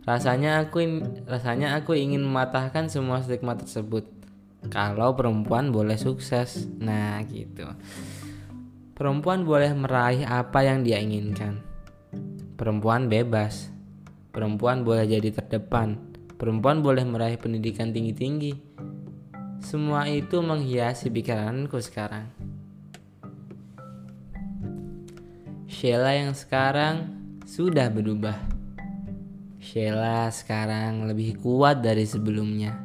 rasanya 0.07 0.65
aku 0.65 1.03
rasanya 1.29 1.77
aku 1.77 1.93
ingin 1.93 2.25
mematahkan 2.25 2.89
semua 2.89 3.21
stigma 3.21 3.53
tersebut. 3.53 4.09
Kalau 4.71 5.13
perempuan 5.13 5.69
boleh 5.69 5.99
sukses, 5.99 6.65
nah 6.79 7.19
gitu. 7.27 7.67
Perempuan 8.93 9.43
boleh 9.43 9.73
meraih 9.73 10.23
apa 10.23 10.63
yang 10.63 10.85
dia 10.85 11.01
inginkan. 11.01 11.59
Perempuan 12.55 13.09
bebas. 13.09 13.73
Perempuan 14.31 14.85
boleh 14.85 15.03
jadi 15.09 15.33
terdepan. 15.33 16.12
Perempuan 16.43 16.83
boleh 16.83 17.07
meraih 17.07 17.39
pendidikan 17.39 17.95
tinggi-tinggi. 17.95 18.51
Semua 19.63 20.11
itu 20.11 20.43
menghiasi 20.43 21.07
pikiranku 21.07 21.79
sekarang. 21.79 22.27
Sheila 25.71 26.11
yang 26.11 26.35
sekarang 26.35 27.15
sudah 27.47 27.87
berubah. 27.87 28.35
Sheila 29.63 30.27
sekarang 30.35 31.07
lebih 31.07 31.39
kuat 31.39 31.79
dari 31.79 32.03
sebelumnya. 32.03 32.75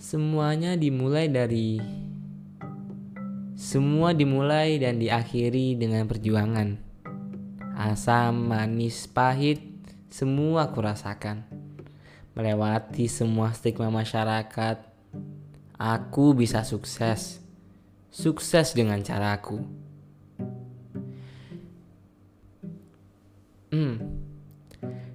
Semuanya 0.00 0.72
dimulai 0.72 1.28
dari 1.28 1.76
semua 3.60 4.16
dimulai 4.16 4.80
dan 4.80 4.96
diakhiri 4.96 5.76
dengan 5.76 6.08
perjuangan. 6.08 6.80
Asam, 7.76 8.48
manis, 8.48 9.04
pahit, 9.04 9.60
semua 10.08 10.72
kurasakan. 10.72 11.47
Melewati 12.38 13.10
semua 13.10 13.50
stigma 13.50 13.90
masyarakat, 13.90 14.78
aku 15.74 16.38
bisa 16.38 16.62
sukses. 16.62 17.42
Sukses 18.14 18.78
dengan 18.78 19.02
caraku. 19.02 19.58
Hmm. 23.74 24.22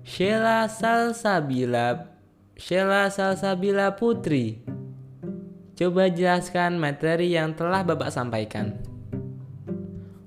Sheila 0.03 0.67
Salsabila 0.67 2.11
Sheila 2.59 3.07
Salsabila 3.07 3.95
Putri 3.95 4.59
Coba 5.79 6.11
jelaskan 6.11 6.75
materi 6.75 7.31
yang 7.31 7.55
telah 7.55 7.87
Bapak 7.87 8.11
sampaikan. 8.11 8.77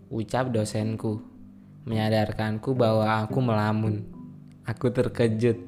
Ucap 0.08 0.48
dosenku, 0.48 1.20
menyadarkanku 1.84 2.72
bahwa 2.72 3.20
aku 3.20 3.38
melamun. 3.44 4.08
Aku 4.64 4.88
terkejut. 4.88 5.65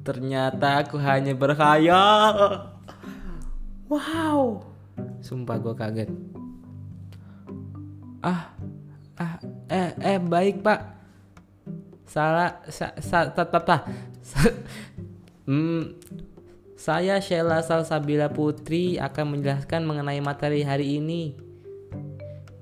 Ternyata 0.00 0.80
aku 0.80 0.96
hanya 0.96 1.36
berkhayal. 1.36 2.66
Wow, 3.90 4.62
sumpah 5.18 5.58
gue 5.58 5.74
kaget. 5.74 6.10
Ah, 8.22 8.54
ah, 9.18 9.34
eh, 9.66 9.90
eh, 10.14 10.18
baik 10.22 10.62
pak. 10.62 10.80
Salah, 12.06 12.62
sa, 12.70 12.94
sa, 12.98 13.30
ta, 13.30 13.46
ta, 13.46 13.86
hmm, 15.46 15.94
saya 16.74 17.18
Sheila 17.22 17.62
Salsabila 17.62 18.30
Putri 18.30 18.98
akan 18.98 19.38
menjelaskan 19.38 19.82
mengenai 19.86 20.22
materi 20.22 20.62
hari 20.62 21.02
ini. 21.02 21.34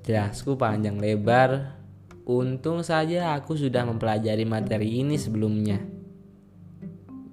Jelasku 0.05 0.57
panjang 0.57 0.97
lebar. 0.97 1.77
Untung 2.29 2.85
saja 2.85 3.33
aku 3.37 3.57
sudah 3.57 3.85
mempelajari 3.85 4.45
materi 4.45 5.01
ini 5.01 5.17
sebelumnya. 5.17 5.98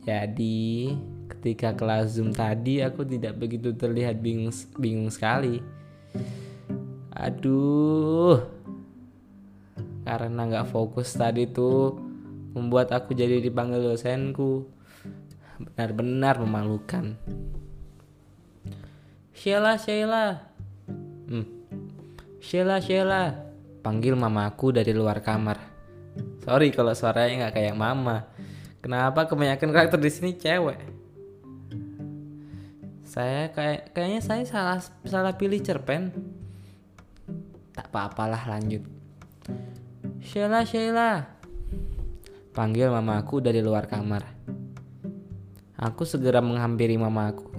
Jadi, 0.06 0.94
ketika 1.26 1.74
kelas 1.74 2.14
Zoom 2.14 2.30
tadi 2.30 2.78
aku 2.78 3.02
tidak 3.02 3.42
begitu 3.42 3.74
terlihat 3.74 4.22
bingung 4.22 4.54
bingung 4.78 5.10
sekali. 5.10 5.58
Aduh. 7.10 8.38
Karena 10.06 10.46
nggak 10.46 10.70
fokus 10.70 11.10
tadi 11.18 11.50
tuh 11.50 11.98
membuat 12.54 12.94
aku 12.94 13.18
jadi 13.18 13.42
dipanggil 13.42 13.82
dosenku 13.82 14.70
benar-benar 15.58 16.38
memalukan. 16.38 17.18
Sheila, 19.34 19.74
Sheila. 19.76 20.38
Hmm. 21.26 21.46
Sheila, 22.38 22.78
Sheila. 22.78 23.34
Panggil 23.82 24.14
mamaku 24.14 24.70
dari 24.70 24.94
luar 24.94 25.18
kamar. 25.18 25.58
Sorry 26.46 26.70
kalau 26.70 26.94
suaranya 26.94 27.46
nggak 27.46 27.54
kayak 27.58 27.76
mama. 27.76 28.30
Kenapa 28.86 29.26
kebanyakan 29.26 29.74
karakter 29.74 29.98
di 29.98 30.10
sini 30.14 30.30
cewek? 30.38 30.78
Saya 33.02 33.50
kayak 33.50 33.90
kayaknya 33.90 34.22
saya 34.22 34.46
salah 34.46 34.78
salah 35.02 35.34
pilih 35.34 35.58
cerpen. 35.58 36.14
Tak 37.74 37.90
apa-apalah 37.90 38.46
lanjut. 38.46 38.86
Sheila, 40.22 40.62
Sheila. 40.62 41.26
Panggil 42.54 42.86
mamaku 42.86 43.42
dari 43.42 43.58
luar 43.58 43.90
kamar. 43.90 44.22
Aku 45.74 46.06
segera 46.06 46.38
menghampiri 46.38 46.94
mamaku. 46.94 47.50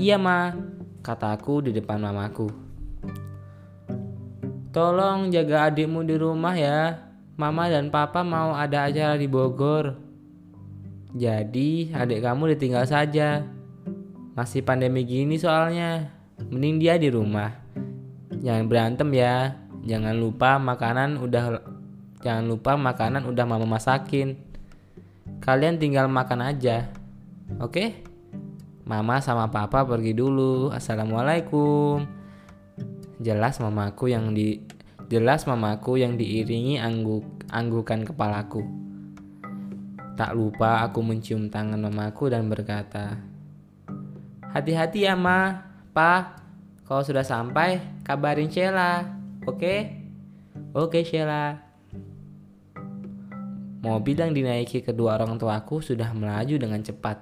Iya 0.00 0.16
ma, 0.16 0.56
kataku 1.04 1.68
di 1.68 1.76
depan 1.76 2.00
mamaku. 2.00 2.48
Tolong 4.72 5.28
jaga 5.28 5.68
adikmu 5.68 6.00
di 6.00 6.16
rumah 6.16 6.56
ya. 6.56 7.11
Mama 7.32 7.72
dan 7.72 7.88
papa 7.88 8.20
mau 8.20 8.52
ada 8.52 8.84
acara 8.84 9.16
di 9.16 9.24
Bogor. 9.24 9.96
Jadi 11.16 11.92
adik 11.92 12.20
kamu 12.20 12.56
ditinggal 12.56 12.84
saja. 12.84 13.44
Masih 14.36 14.60
pandemi 14.60 15.04
gini 15.04 15.40
soalnya. 15.40 16.12
Mending 16.52 16.76
dia 16.80 16.94
di 17.00 17.08
rumah. 17.08 17.56
Jangan 18.36 18.68
berantem 18.68 19.08
ya. 19.16 19.56
Jangan 19.82 20.14
lupa 20.14 20.60
makanan 20.60 21.18
udah 21.18 21.64
jangan 22.22 22.44
lupa 22.46 22.76
makanan 22.76 23.24
udah 23.24 23.44
mama 23.48 23.64
masakin. 23.64 24.36
Kalian 25.40 25.80
tinggal 25.80 26.06
makan 26.12 26.52
aja. 26.52 26.92
Oke? 27.58 28.04
Mama 28.84 29.24
sama 29.24 29.48
papa 29.48 29.88
pergi 29.88 30.12
dulu. 30.12 30.68
Assalamualaikum. 30.68 32.04
Jelas 33.22 33.56
mamaku 33.62 34.12
yang 34.12 34.36
di 34.36 34.62
jelas 35.12 35.44
mamaku 35.44 36.00
yang 36.00 36.16
diiringi 36.16 36.80
angguk 36.80 37.44
anggukan 37.52 38.00
kepalaku. 38.00 38.64
Tak 40.16 40.32
lupa 40.32 40.80
aku 40.88 41.04
mencium 41.04 41.52
tangan 41.52 41.84
mamaku 41.84 42.32
dan 42.32 42.48
berkata, 42.48 43.20
Hati-hati 44.56 45.04
ya 45.04 45.12
ma, 45.12 45.68
pa, 45.92 46.40
kalau 46.88 47.04
sudah 47.04 47.28
sampai 47.28 47.84
kabarin 48.08 48.48
Sheila, 48.48 49.04
oke? 49.44 50.00
Oke 50.72 51.04
Sheila. 51.04 51.60
Mobil 53.84 54.16
yang 54.16 54.32
dinaiki 54.32 54.80
kedua 54.80 55.20
orang 55.20 55.36
tuaku 55.36 55.84
sudah 55.84 56.08
melaju 56.16 56.56
dengan 56.56 56.80
cepat. 56.80 57.20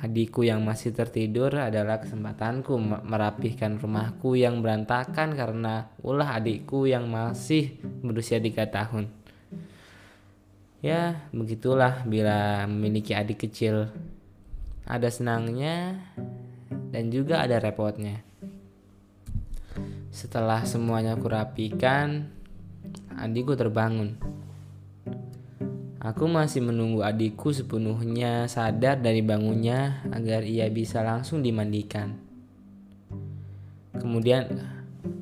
Adikku 0.00 0.40
yang 0.40 0.64
masih 0.64 0.96
tertidur 0.96 1.52
adalah 1.60 2.00
kesempatanku 2.00 2.72
merapihkan 2.80 3.76
rumahku 3.76 4.32
yang 4.32 4.64
berantakan 4.64 5.36
karena 5.36 5.92
ulah 6.00 6.40
adikku 6.40 6.88
yang 6.88 7.04
masih 7.12 7.76
berusia 8.00 8.40
tiga 8.40 8.64
tahun. 8.64 9.12
Ya, 10.80 11.28
begitulah 11.36 12.08
bila 12.08 12.64
memiliki 12.64 13.12
adik 13.12 13.44
kecil. 13.44 13.92
Ada 14.88 15.12
senangnya 15.12 16.00
dan 16.88 17.12
juga 17.12 17.44
ada 17.44 17.60
repotnya. 17.60 18.24
Setelah 20.08 20.64
semuanya 20.64 21.14
kurapikan, 21.20 22.32
adikku 23.20 23.52
terbangun. 23.52 24.16
Aku 26.00 26.32
masih 26.32 26.64
menunggu 26.64 27.04
adikku 27.04 27.52
sepenuhnya 27.52 28.48
sadar 28.48 29.04
dari 29.04 29.20
bangunnya 29.20 30.00
agar 30.08 30.48
ia 30.48 30.64
bisa 30.72 31.04
langsung 31.04 31.44
dimandikan. 31.44 32.16
Kemudian 34.00 34.48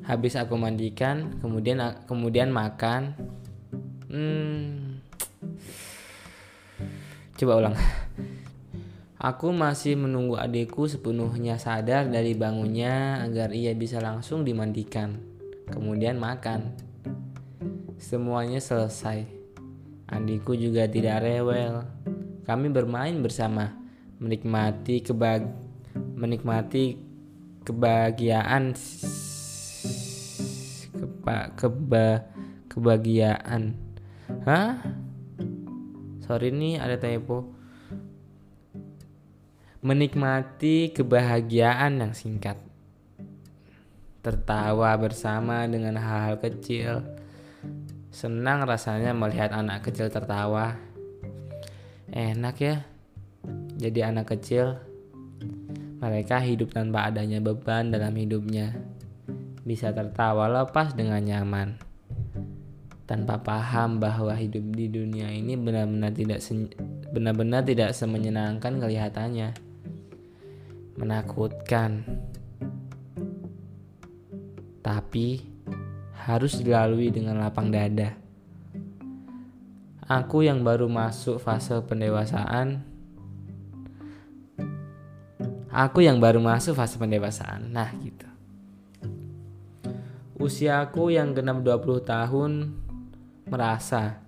habis 0.07 0.39
aku 0.39 0.55
mandikan, 0.55 1.35
kemudian 1.43 1.83
kemudian 2.07 2.47
makan. 2.55 3.11
Hmm. 4.07 5.03
Coba 7.35 7.59
ulang. 7.59 7.75
Aku 9.19 9.51
masih 9.51 9.99
menunggu 9.99 10.39
adikku 10.39 10.87
sepenuhnya 10.87 11.59
sadar 11.59 12.07
dari 12.07 12.39
bangunnya 12.39 13.19
agar 13.27 13.51
ia 13.51 13.75
bisa 13.75 13.99
langsung 13.99 14.47
dimandikan, 14.47 15.19
kemudian 15.67 16.15
makan. 16.15 16.71
Semuanya 17.99 18.63
selesai. 18.63 19.38
Adikku 20.09 20.57
juga 20.57 20.89
tidak 20.89 21.21
rewel. 21.21 21.85
Kami 22.49 22.67
bermain 22.73 23.13
bersama, 23.21 23.69
menikmati 24.17 25.05
kebag 25.05 25.47
menikmati 26.19 26.99
kebahagiaan 27.63 28.75
keba 30.91 31.37
keba 31.55 32.07
kebahagiaan. 32.67 33.77
Hah? 34.43 34.81
Sorry 36.25 36.51
nih 36.53 36.77
ada 36.77 36.99
typo 36.99 37.55
menikmati 39.79 40.91
kebahagiaan 40.91 42.03
yang 42.03 42.11
singkat. 42.11 42.59
Tertawa 44.19 44.91
bersama 44.99 45.63
dengan 45.63 45.95
hal-hal 45.95 46.35
kecil. 46.43 47.18
Senang 48.09 48.65
rasanya 48.65 49.13
melihat 49.13 49.53
anak 49.53 49.85
kecil 49.85 50.09
tertawa. 50.09 50.77
Enak 52.09 52.55
ya, 52.57 52.81
jadi 53.77 54.09
anak 54.09 54.33
kecil. 54.33 54.81
Mereka 56.01 56.41
hidup 56.41 56.73
tanpa 56.73 57.05
adanya 57.05 57.37
beban 57.37 57.93
dalam 57.93 58.17
hidupnya. 58.17 58.73
Bisa 59.61 59.93
tertawa 59.93 60.49
lepas 60.49 60.97
dengan 60.97 61.21
nyaman. 61.21 61.77
Tanpa 63.05 63.41
paham 63.41 64.01
bahwa 64.01 64.33
hidup 64.33 64.65
di 64.73 64.89
dunia 64.89 65.29
ini 65.29 65.53
benar-benar 65.53 66.13
tidak 66.13 66.41
benar-benar 67.09 67.61
tidak 67.65 67.93
semenyenangkan 67.93 68.77
kelihatannya 68.77 69.53
menakutkan, 70.99 72.03
tapi 74.83 75.39
harus 76.27 76.59
dilalui 76.59 77.07
dengan 77.13 77.39
lapang 77.39 77.71
dada. 77.71 78.19
Aku 80.09 80.41
yang 80.41 80.65
baru 80.65 80.89
masuk 80.89 81.37
fase 81.37 81.77
pendewasaan, 81.85 82.81
aku 85.69 86.01
yang 86.01 86.17
baru 86.17 86.41
masuk 86.41 86.75
fase 86.75 86.97
pendewasaan. 86.97 87.69
Nah, 87.69 87.93
gitu. 88.01 88.25
Usiaku 90.39 91.13
yang 91.13 91.35
genap 91.35 91.61
20 91.61 92.03
tahun 92.03 92.51
merasa 93.51 94.23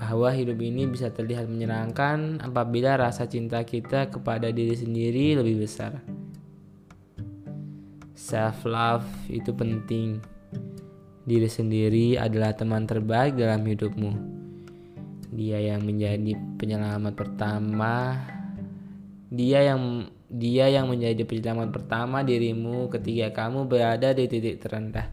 bahwa 0.00 0.32
hidup 0.32 0.56
ini 0.64 0.88
bisa 0.88 1.12
terlihat 1.12 1.44
menyenangkan 1.44 2.40
apabila 2.40 2.96
rasa 2.96 3.28
cinta 3.28 3.60
kita 3.68 4.08
kepada 4.08 4.48
diri 4.48 4.72
sendiri 4.72 5.36
lebih 5.36 5.68
besar. 5.68 6.00
Self 8.16 8.64
love 8.64 9.04
itu 9.28 9.52
penting. 9.52 10.22
Diri 11.20 11.48
sendiri 11.52 12.16
adalah 12.16 12.56
teman 12.56 12.88
terbaik 12.88 13.36
dalam 13.36 13.60
hidupmu. 13.60 14.12
Dia 15.36 15.60
yang 15.60 15.84
menjadi 15.84 16.32
penyelamat 16.56 17.12
pertama. 17.12 18.16
Dia 19.28 19.68
yang 19.72 20.08
dia 20.30 20.70
yang 20.70 20.86
menjadi 20.86 21.26
penyelamat 21.26 21.74
pertama 21.74 22.22
dirimu 22.22 22.86
ketika 22.88 23.44
kamu 23.44 23.66
berada 23.66 24.14
di 24.16 24.30
titik 24.30 24.62
terendah. 24.62 25.10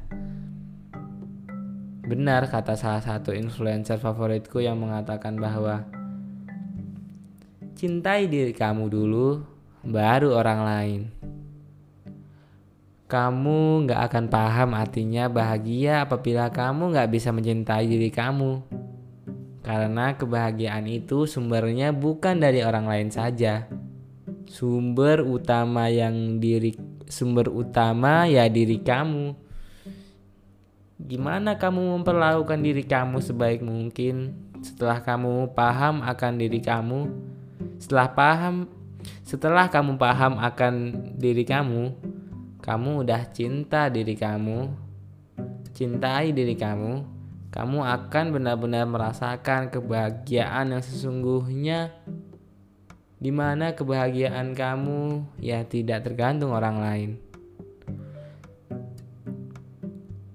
Benar 2.07 2.47
kata 2.47 2.79
salah 2.79 3.03
satu 3.03 3.35
influencer 3.35 3.99
favoritku 3.99 4.63
yang 4.63 4.79
mengatakan 4.79 5.35
bahwa 5.35 5.83
cintai 7.75 8.31
diri 8.31 8.55
kamu 8.55 8.87
dulu, 8.87 9.43
baru 9.83 10.39
orang 10.39 10.59
lain. 10.63 11.01
Kamu 13.07 13.87
gak 13.87 14.11
akan 14.11 14.25
paham 14.27 14.75
artinya 14.75 15.31
bahagia 15.31 16.03
apabila 16.03 16.51
kamu 16.51 16.91
gak 16.91 17.09
bisa 17.11 17.31
mencintai 17.31 17.87
diri 17.87 18.11
kamu. 18.11 18.61
Karena 19.63 20.15
kebahagiaan 20.15 20.87
itu 20.87 21.23
sumbernya 21.23 21.95
bukan 21.95 22.39
dari 22.39 22.63
orang 22.63 22.87
lain 22.87 23.09
saja. 23.11 23.67
Sumber 24.47 25.23
utama 25.23 25.87
yang 25.91 26.39
diri 26.39 26.75
sumber 27.07 27.47
utama 27.47 28.27
ya 28.27 28.47
diri 28.51 28.79
kamu 28.83 29.47
Gimana 30.97 31.61
kamu 31.61 32.01
memperlakukan 32.01 32.57
diri 32.57 32.81
kamu 32.81 33.21
sebaik 33.21 33.61
mungkin 33.61 34.33
setelah 34.65 34.97
kamu 35.05 35.53
paham 35.53 36.01
akan 36.01 36.41
diri 36.41 36.57
kamu? 36.57 37.05
Setelah 37.77 38.17
paham, 38.17 38.65
setelah 39.21 39.69
kamu 39.69 40.01
paham 40.01 40.41
akan 40.41 40.73
diri 41.21 41.45
kamu, 41.45 41.93
kamu 42.67 43.07
udah 43.07 43.31
cinta 43.31 43.87
diri 43.87 44.19
kamu, 44.19 44.67
cintai 45.71 46.35
diri 46.35 46.51
kamu, 46.51 46.99
kamu 47.47 47.79
akan 47.79 48.25
benar-benar 48.35 48.83
merasakan 48.83 49.71
kebahagiaan 49.71 50.75
yang 50.75 50.83
sesungguhnya. 50.83 51.95
Di 53.23 53.31
mana 53.31 53.71
kebahagiaan 53.71 54.51
kamu? 54.51 55.23
Ya 55.39 55.63
tidak 55.63 56.11
tergantung 56.11 56.51
orang 56.51 56.77
lain. 56.83 57.09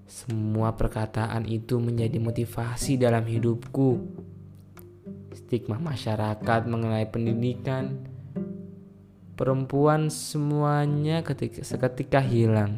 Semua 0.08 0.72
perkataan 0.72 1.44
itu 1.44 1.76
menjadi 1.76 2.16
motivasi 2.16 2.96
dalam 2.96 3.28
hidupku. 3.28 4.08
Stigma 5.36 5.76
masyarakat 5.76 6.64
mengenai 6.64 7.12
pendidikan 7.12 8.11
perempuan 9.32 10.12
semuanya 10.12 11.24
ketika 11.24 11.64
seketika 11.64 12.20
hilang. 12.20 12.76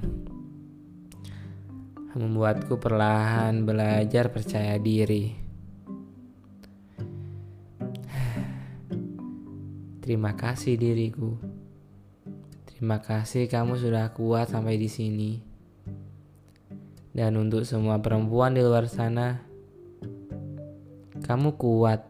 Membuatku 2.15 2.79
perlahan 2.79 3.67
belajar 3.67 4.31
percaya 4.31 4.79
diri. 4.79 5.35
Terima 9.99 10.39
kasih 10.39 10.79
diriku. 10.79 11.35
Terima 12.71 13.03
kasih 13.03 13.51
kamu 13.51 13.75
sudah 13.81 14.15
kuat 14.15 14.53
sampai 14.53 14.79
di 14.79 14.87
sini. 14.87 15.43
Dan 17.11 17.35
untuk 17.35 17.67
semua 17.67 17.99
perempuan 17.99 18.55
di 18.55 18.63
luar 18.63 18.87
sana, 18.87 19.43
kamu 21.19 21.59
kuat. 21.59 22.07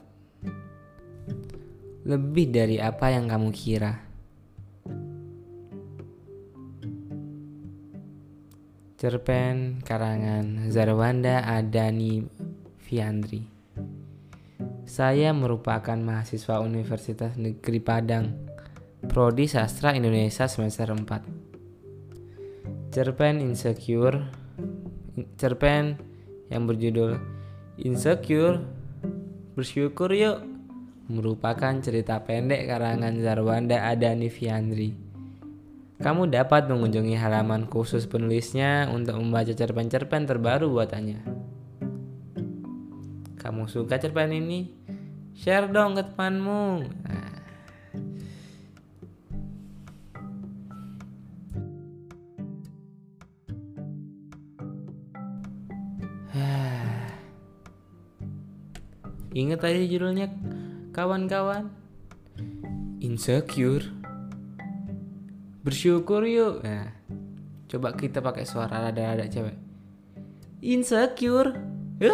Lebih 2.05 2.53
dari 2.53 2.77
apa 2.77 3.09
yang 3.09 3.25
kamu 3.25 3.49
kira. 3.55 4.04
Cerpen 9.05 9.85
karangan 9.85 10.73
Zarwanda 10.73 11.45
Adani 11.45 12.25
Fiandri. 12.81 13.45
Saya 14.89 15.29
merupakan 15.37 16.01
mahasiswa 16.01 16.65
Universitas 16.65 17.37
Negeri 17.37 17.85
Padang, 17.85 18.33
Prodi 19.05 19.45
Sastra 19.45 19.93
Indonesia 19.93 20.49
semester 20.49 20.89
4. 20.89 21.21
Cerpen 22.97 23.45
Insecure 23.45 24.25
cerpen 25.37 26.01
yang 26.49 26.65
berjudul 26.65 27.21
Insecure 27.85 28.65
Bersyukur 29.53 30.17
Yuk 30.17 30.41
merupakan 31.13 31.77
cerita 31.85 32.25
pendek 32.25 32.73
karangan 32.73 33.21
Zarwanda 33.21 33.85
Adani 33.85 34.33
Fiandri. 34.33 35.04
Kamu 35.95 36.27
dapat 36.27 36.67
mengunjungi 36.67 37.15
halaman 37.15 37.71
khusus 37.71 38.11
penulisnya 38.11 38.91
untuk 38.91 39.15
membaca 39.15 39.55
cerpen-cerpen 39.55 40.27
terbaru 40.27 40.67
buatannya. 40.75 41.23
Kamu 43.39 43.71
suka 43.71 44.03
cerpen 44.03 44.35
ini? 44.35 44.75
Share 45.39 45.71
dong 45.71 45.95
ke 45.95 46.03
temanmu. 46.03 46.83
Nah, 47.07 47.31
Ingat 59.39 59.63
aja 59.63 59.83
judulnya 59.87 60.27
kawan-kawan. 60.91 61.71
Insecure. 62.99 64.04
Bersyukur 65.65 66.29
yuk. 66.29 66.61
Nah, 66.61 66.93
coba 67.67 67.97
kita 67.97 68.21
pakai 68.21 68.45
suara 68.45 68.85
rada-rada 68.85 69.25
cewek. 69.25 69.57
Insecure. 70.61 71.57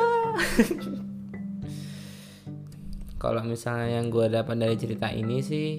Kalau 3.22 3.42
misalnya 3.44 4.00
yang 4.00 4.08
gue 4.08 4.30
dapat 4.32 4.56
dari 4.56 4.78
cerita 4.80 5.12
ini 5.12 5.44
sih 5.44 5.76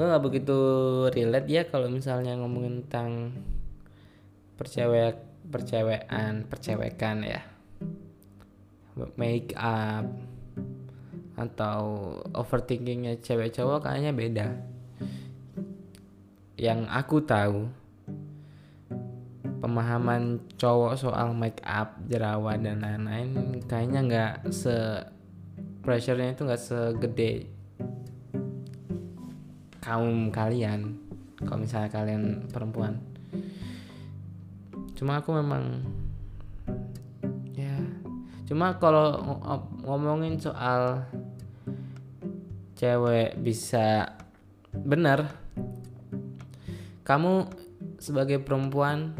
gue 0.00 0.08
nggak 0.08 0.24
begitu 0.24 0.58
relate 1.12 1.44
ya 1.44 1.68
kalau 1.68 1.92
misalnya 1.92 2.32
ngomongin 2.40 2.88
tentang 2.88 3.36
percewek 4.56 5.20
percewekan 5.52 6.48
percewekan 6.48 7.20
ya 7.20 7.44
make 9.20 9.52
up 9.60 10.08
atau 11.36 11.80
overthinkingnya 12.32 13.20
cewek 13.20 13.52
cowok 13.52 13.84
kayaknya 13.84 14.16
beda 14.16 14.48
yang 16.60 16.84
aku 16.92 17.24
tahu 17.24 17.72
pemahaman 19.64 20.44
cowok 20.60 20.92
soal 21.00 21.32
make 21.32 21.64
up 21.64 21.96
jerawat 22.04 22.60
dan 22.60 22.84
lain-lain 22.84 23.64
kayaknya 23.64 24.00
nggak 24.04 24.34
se 24.52 24.76
pressure-nya 25.80 26.36
itu 26.36 26.44
nggak 26.44 26.60
segede 26.60 27.48
kaum 29.80 30.28
kalian 30.28 31.00
kalau 31.40 31.64
misalnya 31.64 31.88
kalian 31.88 32.44
perempuan. 32.52 33.00
Cuma 34.92 35.24
aku 35.24 35.32
memang 35.40 35.80
ya 37.56 37.80
cuma 38.44 38.76
kalau 38.76 39.16
ngomongin 39.80 40.36
soal 40.36 41.08
cewek 42.76 43.32
bisa 43.40 44.12
benar 44.76 45.40
kamu 47.10 47.50
sebagai 47.98 48.38
perempuan 48.38 49.18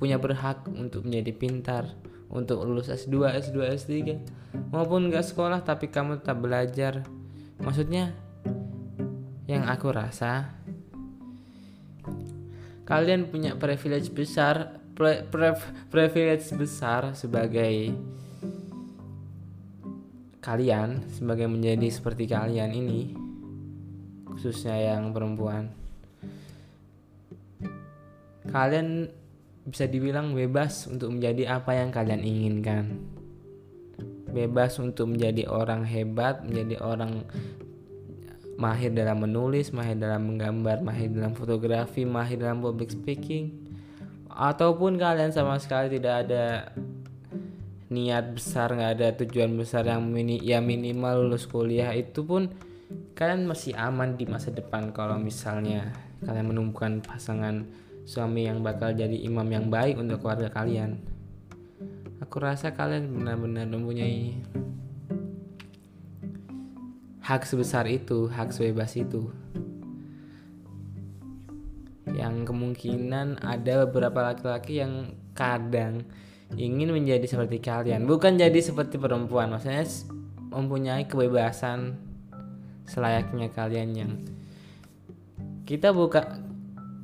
punya 0.00 0.16
berhak 0.16 0.64
untuk 0.72 1.04
menjadi 1.04 1.32
pintar 1.36 1.84
untuk 2.32 2.64
lulus 2.64 2.88
S2, 2.88 3.36
S2, 3.36 3.56
S3 3.76 3.92
maupun 4.72 5.12
gak 5.12 5.28
sekolah 5.28 5.60
tapi 5.60 5.92
kamu 5.92 6.24
tetap 6.24 6.40
belajar. 6.40 7.04
Maksudnya 7.60 8.16
yang 9.44 9.68
aku 9.68 9.92
rasa 9.92 10.56
kalian 12.88 13.28
punya 13.28 13.60
privilege 13.60 14.08
besar 14.08 14.80
pre, 14.96 15.20
pre, 15.28 15.52
privilege 15.92 16.48
besar 16.56 17.12
sebagai 17.12 17.92
kalian 20.40 21.04
sebagai 21.12 21.44
menjadi 21.44 21.92
seperti 21.92 22.24
kalian 22.24 22.72
ini 22.72 23.12
khususnya 24.32 24.76
yang 24.80 25.12
perempuan 25.12 25.83
kalian 28.48 29.08
bisa 29.64 29.88
dibilang 29.88 30.36
bebas 30.36 30.84
untuk 30.88 31.12
menjadi 31.16 31.56
apa 31.56 31.72
yang 31.76 31.88
kalian 31.88 32.20
inginkan. 32.20 32.84
Bebas 34.28 34.76
untuk 34.82 35.14
menjadi 35.14 35.46
orang 35.48 35.86
hebat 35.86 36.42
menjadi 36.44 36.82
orang 36.82 37.24
mahir 38.58 38.90
dalam 38.94 39.24
menulis, 39.24 39.70
mahir 39.74 39.98
dalam 39.98 40.34
menggambar, 40.34 40.82
mahir 40.82 41.10
dalam 41.10 41.34
fotografi, 41.34 42.06
mahir 42.06 42.38
dalam 42.38 42.62
public 42.62 42.94
speaking, 42.94 43.50
ataupun 44.30 44.98
kalian 44.98 45.34
sama 45.34 45.58
sekali 45.58 45.98
tidak 45.98 46.26
ada 46.26 46.74
niat 47.90 48.34
besar, 48.34 48.74
nggak 48.74 48.92
ada 48.98 49.08
tujuan 49.22 49.54
besar 49.54 49.86
yang 49.86 50.02
mini, 50.06 50.42
ya 50.42 50.58
minimal 50.58 51.26
lulus 51.26 51.46
kuliah 51.46 51.94
itu 51.94 52.26
pun 52.26 52.50
kalian 53.14 53.46
masih 53.46 53.74
aman 53.78 54.18
di 54.18 54.26
masa 54.26 54.50
depan 54.50 54.90
kalau 54.90 55.18
misalnya 55.18 55.94
kalian 56.26 56.50
menemukan 56.50 56.98
pasangan 57.02 57.66
suami 58.04 58.44
yang 58.44 58.60
bakal 58.60 58.92
jadi 58.92 59.16
imam 59.24 59.48
yang 59.48 59.72
baik 59.72 59.96
untuk 59.96 60.20
keluarga 60.20 60.52
kalian. 60.52 61.00
Aku 62.20 62.40
rasa 62.40 62.72
kalian 62.72 63.08
benar-benar 63.08 63.68
mempunyai 63.68 64.36
hak 67.24 67.48
sebesar 67.48 67.88
itu, 67.88 68.28
hak 68.28 68.52
sebebas 68.52 68.92
itu. 69.00 69.32
Yang 72.12 72.52
kemungkinan 72.52 73.40
ada 73.40 73.88
beberapa 73.88 74.32
laki-laki 74.32 74.84
yang 74.84 75.16
kadang 75.32 76.04
ingin 76.54 76.92
menjadi 76.92 77.24
seperti 77.24 77.58
kalian, 77.64 78.04
bukan 78.04 78.36
jadi 78.36 78.60
seperti 78.60 79.00
perempuan, 79.00 79.50
maksudnya 79.50 79.82
mempunyai 80.52 81.08
kebebasan 81.08 81.98
selayaknya 82.84 83.48
kalian 83.50 83.90
yang 83.96 84.12
kita 85.64 85.90
buka 85.90 86.44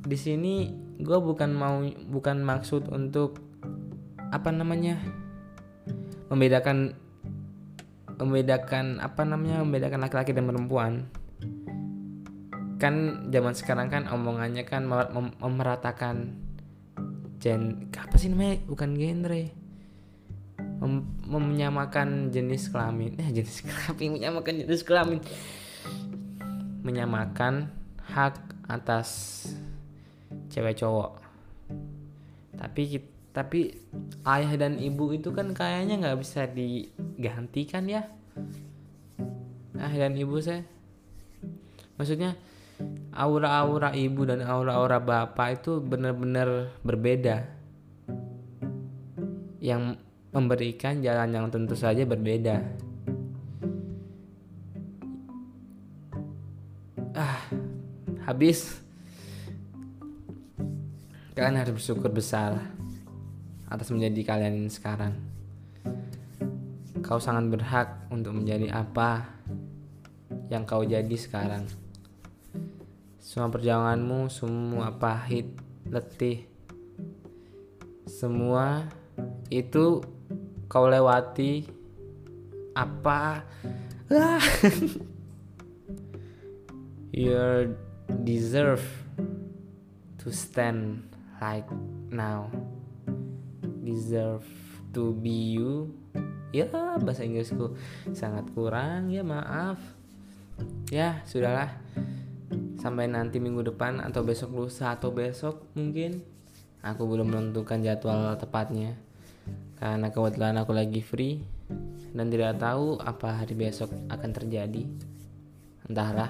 di 0.05 0.17
sini 0.17 0.69
gue 1.01 1.17
bukan 1.17 1.51
mau 1.51 1.81
bukan 2.09 2.45
maksud 2.45 2.89
untuk 2.93 3.41
apa 4.31 4.49
namanya 4.53 5.01
membedakan 6.31 6.95
membedakan 8.21 9.01
apa 9.01 9.25
namanya 9.25 9.65
membedakan 9.65 10.05
laki-laki 10.05 10.31
dan 10.31 10.45
perempuan. 10.45 11.09
Kan 12.77 13.27
zaman 13.33 13.53
sekarang 13.57 13.89
kan 13.89 14.05
omongannya 14.07 14.61
kan 14.63 14.85
mem 14.85 15.33
memeratakan 15.41 16.37
gen 17.41 17.89
apa 17.97 18.15
sih 18.21 18.29
namanya 18.29 18.61
bukan 18.69 18.93
genre. 18.93 19.43
Mem 20.81 20.93
menyamakan 21.27 22.29
jenis 22.29 22.69
kelamin 22.69 23.17
eh 23.17 23.29
jenis 23.33 23.61
kelamin 23.67 24.21
menyamakan 24.21 24.53
jenis 24.61 24.85
kelamin. 24.85 25.19
Menyamakan 26.85 27.73
hak 28.05 28.37
atas 28.69 29.09
cewek 30.51 30.77
cowok. 30.77 31.11
Tapi 32.57 32.81
tapi 33.31 33.71
ayah 34.27 34.51
dan 34.59 34.75
ibu 34.75 35.15
itu 35.15 35.31
kan 35.31 35.55
kayaknya 35.55 36.03
nggak 36.03 36.19
bisa 36.19 36.51
digantikan 36.51 37.87
ya. 37.87 38.03
Ayah 39.79 40.07
dan 40.07 40.19
ibu 40.19 40.35
saya. 40.43 40.67
Maksudnya 41.95 42.35
aura-aura 43.15 43.95
ibu 43.95 44.27
dan 44.27 44.43
aura-aura 44.43 44.99
bapak 44.99 45.63
itu 45.63 45.79
benar-benar 45.79 46.75
berbeda. 46.83 47.47
Yang 49.63 50.01
memberikan 50.35 50.99
jalan 50.99 51.31
yang 51.31 51.47
tentu 51.47 51.79
saja 51.79 52.03
berbeda. 52.03 52.67
Ah 57.15 57.47
habis 58.25 58.80
kalian 61.31 61.63
harus 61.63 61.79
bersyukur 61.79 62.11
besar 62.11 62.59
atas 63.71 63.87
menjadi 63.87 64.27
kalian 64.27 64.67
sekarang. 64.67 65.15
Kau 66.99 67.23
sangat 67.23 67.47
berhak 67.47 68.11
untuk 68.11 68.35
menjadi 68.35 68.67
apa 68.75 69.31
yang 70.51 70.67
kau 70.67 70.83
jadi 70.83 71.15
sekarang. 71.15 71.63
Semua 73.23 73.47
perjalananmu, 73.47 74.27
semua 74.27 74.91
pahit, 74.99 75.47
letih, 75.87 76.43
semua 78.11 78.91
itu 79.47 80.03
kau 80.67 80.91
lewati 80.91 81.63
apa 82.75 83.47
ah. 84.11 84.39
you 87.15 87.75
deserve 88.23 88.83
to 90.19 90.31
stand 90.31 91.10
like 91.41 91.67
now. 92.13 92.47
Deserve 93.81 94.45
to 94.93 95.17
be 95.17 95.57
you. 95.57 95.89
Ya 96.53 96.69
bahasa 97.01 97.25
Inggrisku 97.25 97.73
sangat 98.13 98.45
kurang. 98.53 99.09
Ya 99.09 99.25
maaf. 99.25 99.81
Ya 100.93 101.25
sudahlah. 101.25 101.73
Sampai 102.77 103.09
nanti 103.09 103.41
minggu 103.41 103.65
depan 103.65 103.97
atau 104.01 104.21
besok 104.21 104.53
lusa 104.53 104.93
atau 104.93 105.09
besok 105.09 105.65
mungkin. 105.73 106.21
Aku 106.85 107.09
belum 107.09 107.33
menentukan 107.33 107.81
jadwal 107.81 108.37
tepatnya. 108.37 108.93
Karena 109.81 110.13
kebetulan 110.13 110.61
aku 110.61 110.77
lagi 110.77 111.01
free 111.01 111.41
dan 112.13 112.29
tidak 112.29 112.61
tahu 112.61 113.01
apa 113.01 113.41
hari 113.41 113.57
besok 113.57 113.89
akan 114.13 114.29
terjadi. 114.29 114.85
Entahlah. 115.89 116.29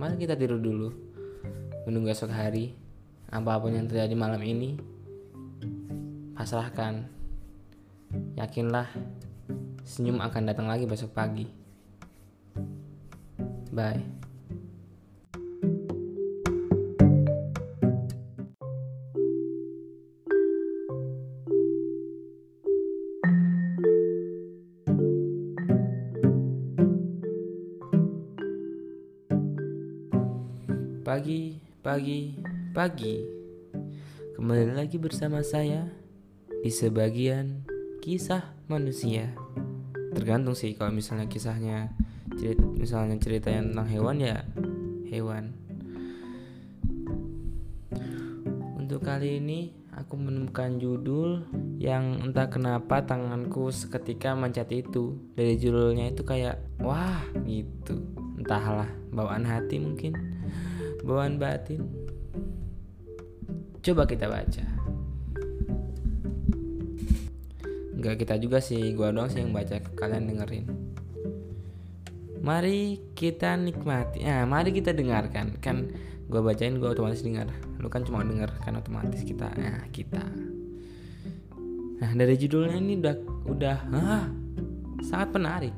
Mari 0.00 0.16
kita 0.18 0.34
tidur 0.34 0.58
dulu. 0.58 0.90
Menunggu 1.86 2.10
esok 2.10 2.32
hari 2.32 2.79
apa 3.30 3.62
pun 3.62 3.70
yang 3.70 3.86
terjadi 3.86 4.14
malam 4.18 4.42
ini 4.42 4.74
pasrahkan. 6.34 7.06
Yakinlah, 8.34 8.90
senyum 9.86 10.18
akan 10.18 10.50
datang 10.50 10.66
lagi 10.66 10.82
besok 10.82 11.14
pagi. 11.14 11.46
Bye. 13.70 14.02
Pagi, 31.06 31.58
pagi, 31.82 32.39
pagi. 32.70 33.26
Kembali 34.38 34.78
lagi 34.78 34.94
bersama 34.94 35.42
saya 35.42 35.90
di 36.62 36.70
sebagian 36.70 37.66
kisah 37.98 38.54
manusia 38.70 39.34
tergantung 40.14 40.54
sih 40.54 40.78
kalau 40.78 40.94
misalnya 40.94 41.26
kisahnya 41.26 41.90
cerita, 42.38 42.62
misalnya 42.70 43.16
cerita 43.18 43.48
yang 43.50 43.74
tentang 43.74 43.88
hewan 43.90 44.16
ya 44.22 44.38
hewan 45.10 45.44
untuk 48.78 49.02
kali 49.02 49.42
ini 49.42 49.74
aku 49.90 50.14
menemukan 50.14 50.78
judul 50.78 51.44
yang 51.82 52.22
entah 52.22 52.46
kenapa 52.46 53.02
tanganku 53.04 53.68
seketika 53.70 54.32
mencet 54.32 54.72
itu. 54.72 55.14
Dari 55.36 55.60
judulnya 55.60 56.10
itu 56.10 56.24
kayak 56.24 56.58
wah 56.80 57.20
gitu. 57.44 58.00
Entahlah, 58.40 58.88
bawaan 59.12 59.44
hati 59.44 59.76
mungkin, 59.76 60.16
bawaan 61.04 61.36
batin. 61.36 61.99
Coba 63.80 64.04
kita 64.04 64.28
baca. 64.28 64.64
Enggak 67.96 68.16
kita 68.20 68.34
juga 68.40 68.64
sih, 68.64 68.96
gua 68.96 69.12
doang 69.12 69.28
sih 69.28 69.44
yang 69.44 69.52
baca, 69.52 69.76
kalian 69.96 70.28
dengerin. 70.28 70.66
Mari 72.40 73.12
kita 73.12 73.60
nikmati. 73.60 74.24
Nah, 74.24 74.48
mari 74.48 74.72
kita 74.72 74.96
dengarkan. 74.96 75.60
Kan 75.60 75.92
gue 76.30 76.38
bacain 76.38 76.78
gue 76.78 76.86
otomatis 76.86 77.26
dengar 77.26 77.50
lu 77.82 77.90
kan 77.90 78.06
cuma 78.06 78.22
denger 78.22 78.54
kan 78.62 78.78
otomatis 78.78 79.26
kita 79.26 79.50
nah 79.58 79.82
kita 79.90 80.22
nah 81.98 82.10
dari 82.14 82.38
judulnya 82.38 82.78
ini 82.78 83.02
udah 83.02 83.16
udah 83.50 83.78
ah, 83.90 84.24
sangat 85.02 85.28
menarik 85.34 85.74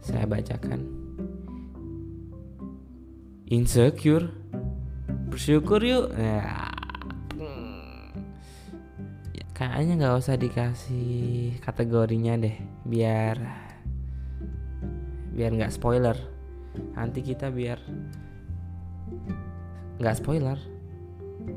saya 0.00 0.24
bacakan 0.24 0.80
insecure 3.52 4.32
bersyukur 5.28 5.80
yuk. 5.84 6.10
Ya, 6.16 6.72
ya 9.36 9.46
kayaknya 9.52 9.94
nggak 10.00 10.18
usah 10.18 10.40
dikasih 10.40 11.60
kategorinya 11.60 12.40
deh 12.40 12.56
biar 12.88 13.36
biar 15.36 15.50
nggak 15.54 15.70
spoiler. 15.76 16.16
Nanti 16.96 17.20
kita 17.22 17.52
biar 17.52 17.78
nggak 20.00 20.16
spoiler. 20.18 20.58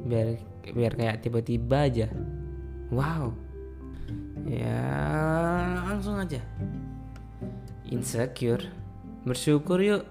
Biar 0.06 0.38
biar 0.76 0.94
kayak 0.94 1.24
tiba-tiba 1.24 1.88
aja. 1.88 2.08
Wow. 2.92 3.32
Ya 4.46 4.84
langsung 5.88 6.20
aja. 6.20 6.44
Insecure. 7.88 8.68
Bersyukur 9.24 9.80
yuk 9.80 10.04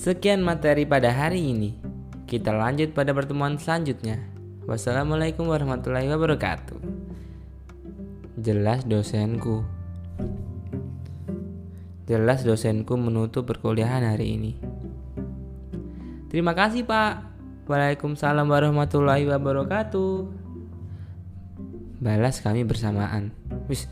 Sekian 0.00 0.40
materi 0.40 0.88
pada 0.88 1.12
hari 1.12 1.52
ini. 1.52 1.76
Kita 2.24 2.56
lanjut 2.56 2.96
pada 2.96 3.12
pertemuan 3.12 3.60
selanjutnya. 3.60 4.16
Wassalamualaikum 4.64 5.44
warahmatullahi 5.44 6.08
wabarakatuh. 6.08 6.80
Jelas 8.40 8.88
dosenku. 8.88 9.60
Jelas 12.08 12.48
dosenku 12.48 12.96
menutup 12.96 13.44
perkuliahan 13.44 14.00
hari 14.00 14.40
ini. 14.40 14.52
Terima 16.32 16.56
kasih 16.56 16.88
Pak. 16.88 17.20
Waalaikumsalam 17.68 18.48
warahmatullahi 18.48 19.28
wabarakatuh. 19.28 20.12
Balas 22.00 22.40
kami 22.40 22.64
bersamaan. 22.64 23.36
Wis, 23.68 23.84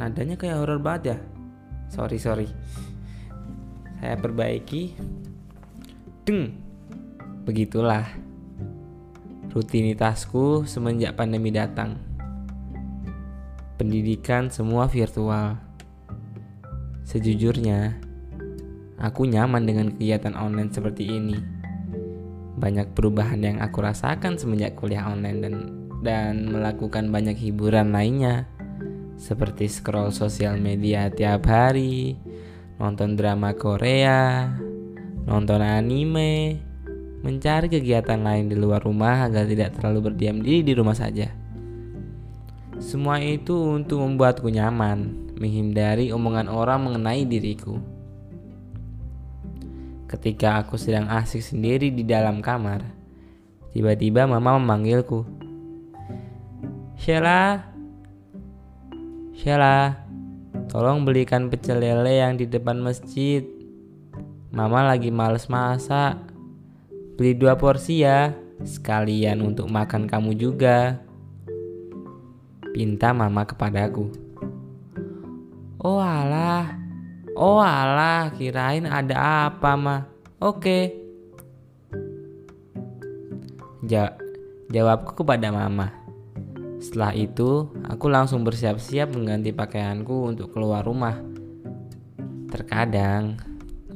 nadanya 0.00 0.40
kayak 0.40 0.56
horor 0.56 0.80
banget 0.80 1.02
ya. 1.04 1.16
Sorry 1.92 2.16
sorry. 2.16 2.48
Saya 4.00 4.16
perbaiki. 4.16 4.96
Deng. 6.24 6.56
Begitulah 7.44 8.08
rutinitasku 9.52 10.64
semenjak 10.64 11.20
pandemi 11.20 11.52
datang. 11.52 12.00
Pendidikan 13.76 14.48
semua 14.48 14.88
virtual 14.88 15.70
Sejujurnya, 17.10 17.98
aku 19.02 19.26
nyaman 19.26 19.66
dengan 19.66 19.90
kegiatan 19.90 20.30
online 20.38 20.70
seperti 20.70 21.10
ini. 21.10 21.34
Banyak 22.54 22.94
perubahan 22.94 23.42
yang 23.42 23.58
aku 23.58 23.82
rasakan 23.82 24.38
semenjak 24.38 24.78
kuliah 24.78 25.10
online 25.10 25.38
dan 25.42 25.54
dan 26.06 26.54
melakukan 26.54 27.10
banyak 27.10 27.34
hiburan 27.34 27.90
lainnya 27.90 28.46
seperti 29.18 29.66
scroll 29.66 30.14
sosial 30.14 30.62
media 30.62 31.10
tiap 31.10 31.50
hari, 31.50 32.14
nonton 32.80 33.12
drama 33.12 33.52
Korea, 33.52 34.48
nonton 35.28 35.60
anime, 35.60 36.56
mencari 37.20 37.68
kegiatan 37.68 38.16
lain 38.16 38.48
di 38.48 38.56
luar 38.56 38.80
rumah 38.80 39.28
agar 39.28 39.44
tidak 39.44 39.76
terlalu 39.76 40.08
berdiam 40.08 40.40
diri 40.40 40.64
di 40.64 40.72
rumah 40.72 40.96
saja. 40.96 41.28
Semua 42.80 43.20
itu 43.20 43.52
untuk 43.52 44.00
membuatku 44.00 44.48
nyaman, 44.48 45.28
menghindari 45.36 46.08
omongan 46.08 46.48
orang 46.48 46.88
mengenai 46.88 47.28
diriku. 47.28 47.76
Ketika 50.08 50.64
aku 50.64 50.80
sedang 50.80 51.06
asik 51.12 51.44
sendiri 51.44 51.92
di 51.92 52.00
dalam 52.00 52.40
kamar, 52.40 52.80
tiba-tiba 53.76 54.24
mama 54.24 54.56
memanggilku. 54.56 55.28
Sheila, 56.96 57.68
Sheila, 59.36 60.08
tolong 60.70 61.02
belikan 61.02 61.50
pecel 61.50 61.82
lele 61.82 62.22
yang 62.22 62.38
di 62.38 62.46
depan 62.46 62.78
masjid. 62.78 63.42
Mama 64.54 64.86
lagi 64.86 65.10
males 65.10 65.50
masak. 65.50 66.14
Beli 67.18 67.34
dua 67.34 67.58
porsi 67.58 68.06
ya, 68.06 68.32
sekalian 68.62 69.42
untuk 69.42 69.66
makan 69.66 70.06
kamu 70.06 70.38
juga. 70.38 71.02
Pinta 72.70 73.10
mama 73.10 73.42
kepadaku. 73.42 74.08
Oh 75.82 75.98
alah, 75.98 76.78
oh 77.34 77.58
alah, 77.58 78.30
kirain 78.38 78.86
ada 78.86 79.50
apa 79.50 79.74
mah. 79.74 80.02
Oke. 80.38 80.94
Ja 83.84 84.14
jawabku 84.70 85.18
kepada 85.18 85.50
mama. 85.50 85.99
Setelah 86.80 87.12
itu, 87.12 87.68
aku 87.86 88.08
langsung 88.08 88.42
bersiap-siap 88.42 89.12
mengganti 89.12 89.52
pakaianku 89.52 90.32
untuk 90.32 90.50
keluar 90.56 90.82
rumah. 90.82 91.20
Terkadang, 92.48 93.36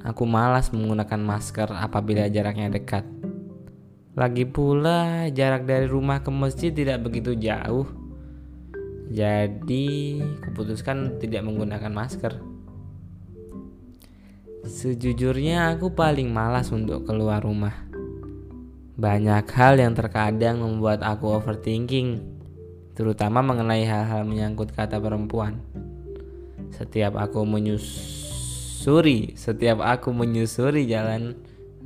aku 0.05 0.29
malas 0.29 0.71
menggunakan 0.71 1.19
masker 1.19 1.73
apabila 1.73 2.29
jaraknya 2.29 2.69
dekat. 2.71 3.09
Lagi 4.15 4.47
pula, 4.47 5.27
jarak 5.33 5.67
dari 5.67 5.89
rumah 5.89 6.23
ke 6.23 6.31
masjid 6.31 6.71
tidak 6.71 7.03
begitu 7.03 7.35
jauh 7.35 8.05
jadi, 9.15 10.19
kuputuskan 10.43 11.23
tidak 11.23 11.47
menggunakan 11.47 11.93
masker. 11.95 12.35
Sejujurnya 14.67 15.77
aku 15.77 15.95
paling 15.95 16.35
malas 16.35 16.75
untuk 16.75 17.07
keluar 17.07 17.45
rumah. 17.45 17.87
Banyak 18.99 19.47
hal 19.55 19.79
yang 19.79 19.95
terkadang 19.95 20.67
membuat 20.67 21.07
aku 21.07 21.31
overthinking, 21.31 22.34
terutama 22.95 23.43
mengenai 23.43 23.85
hal-hal 23.85 24.27
menyangkut 24.27 24.75
kata 24.75 25.03
perempuan. 25.03 25.61
Setiap 26.75 27.15
aku 27.19 27.47
menyusuri, 27.47 29.39
setiap 29.39 29.83
aku 29.83 30.11
menyusuri 30.11 30.87
jalan, 30.91 31.39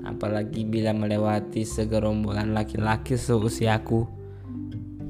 apalagi 0.05 0.65
bila 0.65 0.97
melewati 0.97 1.67
segerombolan 1.67 2.57
laki-laki 2.57 3.21
seusiaku, 3.21 4.19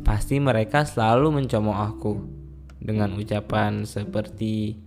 Pasti 0.09 0.41
mereka 0.41 0.89
selalu 0.89 1.37
mencomok 1.37 1.79
aku 1.85 2.13
dengan 2.81 3.13
ucapan 3.21 3.85
seperti 3.85 4.81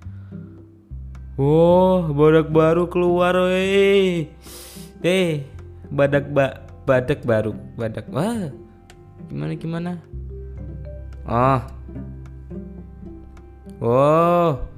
Wow, 1.38 2.10
badak 2.10 2.50
baru 2.50 2.90
keluar 2.90 3.38
weh. 3.38 4.26
Eh, 5.06 5.46
badak 5.94 6.26
ba 6.34 6.66
badak 6.90 7.22
baru, 7.22 7.54
badak. 7.78 8.10
Wah. 8.10 8.50
Gimana 9.30 9.54
gimana? 9.54 9.92
Oh. 11.28 11.60
Wow. 13.82 14.70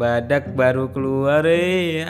Badak 0.00 0.56
baru 0.56 0.88
keluar 0.88 1.44
eh. 1.44 2.00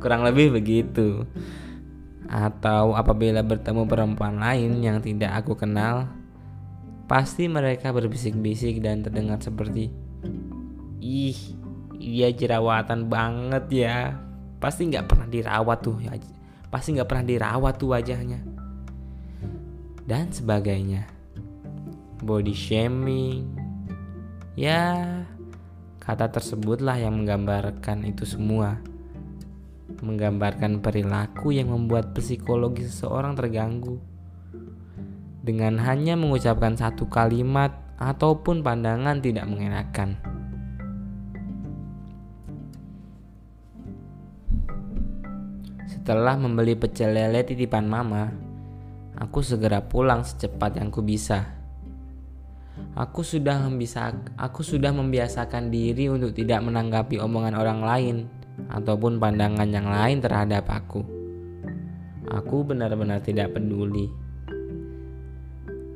Kurang 0.00 0.24
lebih 0.24 0.56
begitu 0.56 1.28
atau 2.26 2.98
apabila 2.98 3.40
bertemu 3.42 3.86
perempuan 3.86 4.42
lain 4.42 4.82
yang 4.82 4.98
tidak 4.98 5.42
aku 5.42 5.54
kenal, 5.54 6.10
pasti 7.06 7.46
mereka 7.46 7.94
berbisik-bisik 7.94 8.82
dan 8.82 9.06
terdengar 9.06 9.38
seperti, 9.38 9.94
"Ih, 10.98 11.38
dia 11.96 12.28
jerawatan 12.34 13.06
banget 13.06 13.64
ya." 13.70 13.98
Pasti 14.58 14.90
nggak 14.90 15.06
pernah 15.06 15.28
dirawat 15.30 15.78
tuh, 15.80 15.98
ya. 16.02 16.12
pasti 16.66 16.98
nggak 16.98 17.08
pernah 17.08 17.24
dirawat 17.24 17.78
tuh 17.78 17.94
wajahnya, 17.94 18.42
dan 20.06 20.30
sebagainya. 20.30 21.10
Body 22.22 22.54
shaming, 22.56 23.44
ya 24.56 25.04
kata 26.00 26.32
tersebutlah 26.32 26.96
yang 26.96 27.18
menggambarkan 27.20 28.06
itu 28.08 28.24
semua 28.24 28.80
menggambarkan 30.02 30.84
perilaku 30.84 31.56
yang 31.56 31.72
membuat 31.72 32.12
psikologi 32.12 32.84
seseorang 32.84 33.34
terganggu. 33.38 33.96
Dengan 35.46 35.78
hanya 35.78 36.18
mengucapkan 36.18 36.74
satu 36.74 37.06
kalimat 37.06 37.70
ataupun 37.96 38.66
pandangan 38.66 39.22
tidak 39.22 39.46
mengenakan. 39.46 40.18
Setelah 45.86 46.34
membeli 46.38 46.74
pecel 46.74 47.14
lele 47.14 47.46
titipan 47.46 47.86
mama, 47.86 48.30
aku 49.16 49.40
segera 49.40 49.80
pulang 49.80 50.22
secepat 50.22 50.76
yang 50.76 50.92
ku 50.92 51.00
bisa. 51.00 51.56
Aku 52.92 53.24
sudah 53.24 53.68
bisa 53.72 54.12
aku 54.36 54.60
sudah 54.60 54.92
membiasakan 54.92 55.72
diri 55.72 56.12
untuk 56.12 56.36
tidak 56.36 56.60
menanggapi 56.60 57.16
omongan 57.20 57.56
orang 57.56 57.80
lain 57.80 58.16
ataupun 58.68 59.16
pandangan 59.16 59.68
yang 59.68 59.88
lain 59.88 60.20
terhadap 60.20 60.68
aku. 60.68 61.04
Aku 62.28 62.66
benar-benar 62.68 63.24
tidak 63.24 63.56
peduli. 63.56 64.08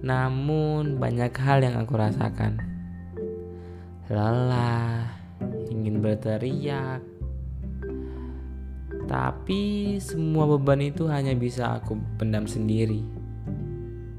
Namun 0.01 0.97
banyak 0.97 1.33
hal 1.37 1.61
yang 1.61 1.77
aku 1.77 2.01
rasakan. 2.01 2.57
Lelah, 4.09 5.05
ingin 5.69 6.01
berteriak, 6.01 7.05
tapi 9.11 9.99
semua 9.99 10.47
beban 10.47 10.79
itu 10.79 11.11
hanya 11.11 11.35
bisa 11.35 11.83
aku 11.83 11.99
pendam 12.15 12.47
sendiri. 12.47 13.03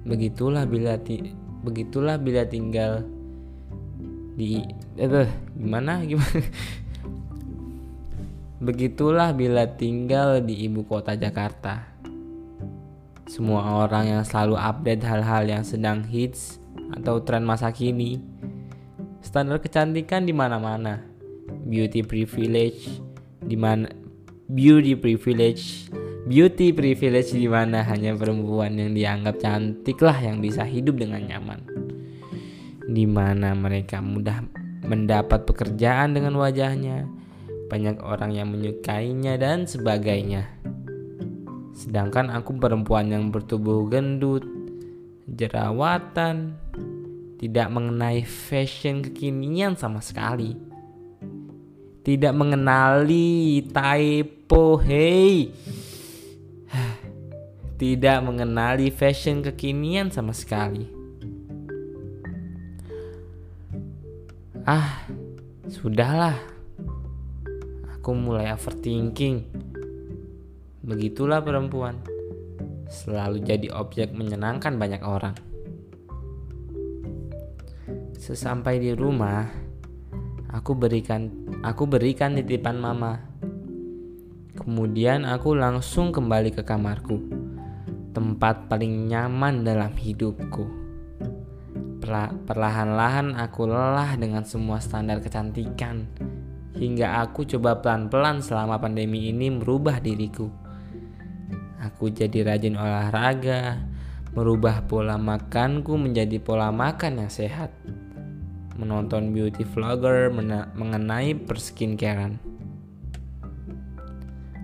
Begitulah 0.03 0.67
bila 0.67 0.99
ti 0.99 1.31
begitulah 1.63 2.19
bila 2.19 2.43
tinggal 2.43 3.07
di 4.35 4.59
eh, 4.99 5.31
gimana 5.55 6.03
gimana 6.03 6.43
Begitulah 8.67 9.31
bila 9.31 9.63
tinggal 9.79 10.43
di 10.43 10.67
ibu 10.67 10.83
kota 10.83 11.15
Jakarta. 11.15 11.87
Semua 13.31 13.87
orang 13.87 14.11
yang 14.11 14.23
selalu 14.27 14.59
update 14.59 15.07
hal-hal 15.07 15.47
yang 15.47 15.63
sedang 15.63 16.03
hits 16.03 16.59
atau 16.91 17.23
tren 17.23 17.47
masa 17.47 17.71
kini. 17.71 18.19
Standar 19.23 19.63
kecantikan 19.63 20.27
di 20.27 20.35
mana-mana. 20.35 20.99
Beauty 21.63 22.03
privilege 22.03 22.99
di 23.41 23.57
mana 23.57 24.00
beauty 24.51 24.99
privilege. 24.99 25.87
Beauty 26.27 26.75
privilege 26.75 27.31
di 27.31 27.47
mana 27.47 27.87
hanya 27.87 28.11
perempuan 28.13 28.75
yang 28.75 28.91
dianggap 28.91 29.39
cantik 29.39 29.97
lah 30.03 30.19
yang 30.19 30.43
bisa 30.43 30.67
hidup 30.67 30.99
dengan 30.99 31.23
nyaman. 31.23 31.63
Di 32.83 33.07
mana 33.07 33.55
mereka 33.55 34.03
mudah 34.03 34.43
mendapat 34.83 35.47
pekerjaan 35.47 36.11
dengan 36.11 36.35
wajahnya 36.35 37.07
banyak 37.71 38.03
orang 38.03 38.35
yang 38.35 38.51
menyukainya 38.51 39.39
dan 39.39 39.63
sebagainya. 39.63 40.51
Sedangkan 41.71 42.27
aku 42.27 42.59
perempuan 42.59 43.07
yang 43.07 43.31
bertubuh 43.31 43.87
gendut 43.87 44.43
jerawatan 45.31 46.59
tidak 47.39 47.67
mengenai 47.71 48.27
fashion 48.27 48.99
kekinian 48.99 49.79
sama 49.79 50.03
sekali 50.03 50.70
tidak 52.01 52.33
mengenali 52.33 53.61
typo 53.69 54.81
hey. 54.81 55.53
Tidak 57.81 58.17
mengenali 58.21 58.93
fashion 58.93 59.41
kekinian 59.41 60.13
sama 60.13 60.33
sekali. 60.33 60.85
Ah 64.65 65.05
sudahlah. 65.69 66.37
Aku 67.97 68.17
mulai 68.17 68.53
overthinking. 68.53 69.45
Begitulah 70.81 71.41
perempuan. 71.41 72.01
Selalu 72.89 73.45
jadi 73.45 73.69
objek 73.73 74.13
menyenangkan 74.13 74.77
banyak 74.77 75.01
orang. 75.05 75.37
Sesampai 78.17 78.77
di 78.77 78.93
rumah 78.93 79.70
Aku 80.51 80.75
berikan 80.75 81.31
aku 81.63 81.87
berikan 81.87 82.35
titipan 82.35 82.75
mama. 82.75 83.23
Kemudian 84.51 85.23
aku 85.23 85.55
langsung 85.55 86.11
kembali 86.11 86.51
ke 86.51 86.67
kamarku. 86.67 87.23
Tempat 88.11 88.67
paling 88.67 89.07
nyaman 89.07 89.63
dalam 89.63 89.95
hidupku. 89.95 90.67
Perlahan-lahan 92.43 93.39
aku 93.39 93.63
lelah 93.63 94.19
dengan 94.19 94.43
semua 94.43 94.83
standar 94.83 95.23
kecantikan. 95.23 96.11
Hingga 96.75 97.23
aku 97.23 97.47
coba 97.47 97.79
pelan-pelan 97.79 98.43
selama 98.43 98.75
pandemi 98.75 99.31
ini 99.31 99.47
merubah 99.47 100.03
diriku. 100.03 100.51
Aku 101.79 102.11
jadi 102.11 102.43
rajin 102.43 102.75
olahraga, 102.75 103.87
merubah 104.35 104.83
pola 104.83 105.15
makanku 105.15 105.95
menjadi 105.95 106.43
pola 106.43 106.75
makan 106.75 107.23
yang 107.23 107.31
sehat 107.31 107.71
menonton 108.79 109.35
beauty 109.35 109.67
vlogger 109.67 110.31
mengenai 110.75 111.35
perskincarean. 111.35 112.39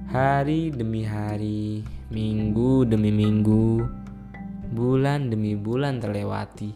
Hari 0.07 0.71
demi 0.71 1.03
hari, 1.03 1.83
minggu 2.07 2.87
demi 2.87 3.11
minggu, 3.11 3.83
bulan 4.71 5.27
demi 5.27 5.57
bulan 5.59 5.99
terlewati. 5.99 6.71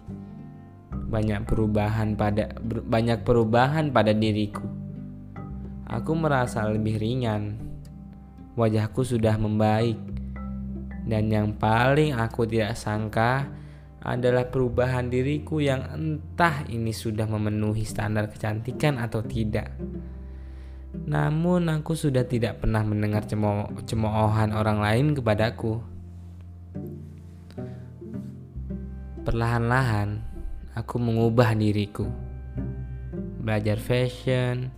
Banyak 0.92 1.48
perubahan 1.48 2.16
pada 2.20 2.52
banyak 2.64 3.24
perubahan 3.24 3.92
pada 3.92 4.12
diriku. 4.12 4.64
Aku 5.88 6.16
merasa 6.16 6.68
lebih 6.68 7.00
ringan. 7.00 7.60
Wajahku 8.56 9.04
sudah 9.04 9.36
membaik. 9.40 10.00
Dan 11.08 11.32
yang 11.32 11.56
paling 11.56 12.16
aku 12.16 12.48
tidak 12.48 12.80
sangka, 12.80 13.48
adalah 14.02 14.50
perubahan 14.50 15.14
diriku 15.14 15.62
yang 15.62 15.86
entah 15.94 16.66
ini 16.66 16.90
sudah 16.90 17.30
memenuhi 17.30 17.86
standar 17.86 18.34
kecantikan 18.34 18.98
atau 18.98 19.22
tidak. 19.22 19.70
Namun 21.06 21.70
aku 21.70 21.94
sudah 21.94 22.26
tidak 22.26 22.66
pernah 22.66 22.82
mendengar 22.82 23.30
cemo 23.30 23.70
cemoohan 23.86 24.58
orang 24.58 24.82
lain 24.82 25.06
kepadaku. 25.14 25.80
Perlahan-lahan 29.22 30.26
aku 30.74 30.96
mengubah 30.98 31.54
diriku. 31.54 32.10
Belajar 33.38 33.78
fashion, 33.78 34.74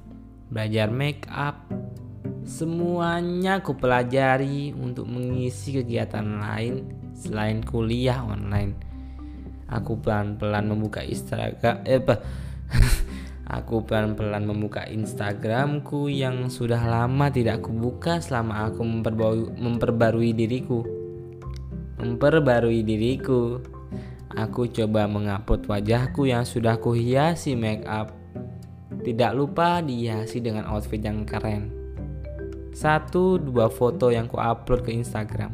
belajar 0.51 0.91
make 0.91 1.24
up, 1.32 1.63
semuanya 2.43 3.63
aku 3.63 3.71
pelajari 3.80 4.76
untuk 4.76 5.07
mengisi 5.07 5.80
kegiatan 5.80 6.43
lain 6.43 6.91
selain 7.15 7.63
kuliah 7.63 8.19
online 8.19 8.93
Aku 9.74 9.97
pelan-pelan 9.97 10.69
membuka 10.69 11.01
Instagram 11.01 11.82
eh 11.89 11.97
apa? 11.97 12.21
aku 13.57 13.82
pelan-pelan 13.84 14.45
membuka 14.45 14.86
Instagramku 14.86 16.13
yang 16.13 16.47
sudah 16.47 16.80
lama 16.86 17.34
tidak 17.34 17.65
aku 17.65 17.74
buka 17.74 18.21
selama 18.21 18.69
aku 18.69 18.86
memperbarui, 18.86 19.49
memperbarui 19.57 20.32
diriku. 20.38 20.86
Memperbarui 21.97 22.86
diriku. 22.86 23.59
Aku 24.34 24.65
coba 24.69 25.05
mengupload 25.05 25.69
wajahku 25.69 26.26
yang 26.26 26.41
sudah 26.41 26.82
kuhiasi 26.82 27.53
make 27.53 27.86
up. 27.86 28.09
Tidak 29.03 29.34
lupa 29.34 29.82
dihiasi 29.82 30.41
dengan 30.41 30.69
outfit 30.69 31.01
yang 31.01 31.21
keren. 31.26 31.69
Satu 32.74 33.38
dua 33.38 33.69
foto 33.69 34.09
yang 34.09 34.26
ku 34.26 34.41
upload 34.41 34.82
ke 34.82 34.89
Instagram. 34.89 35.53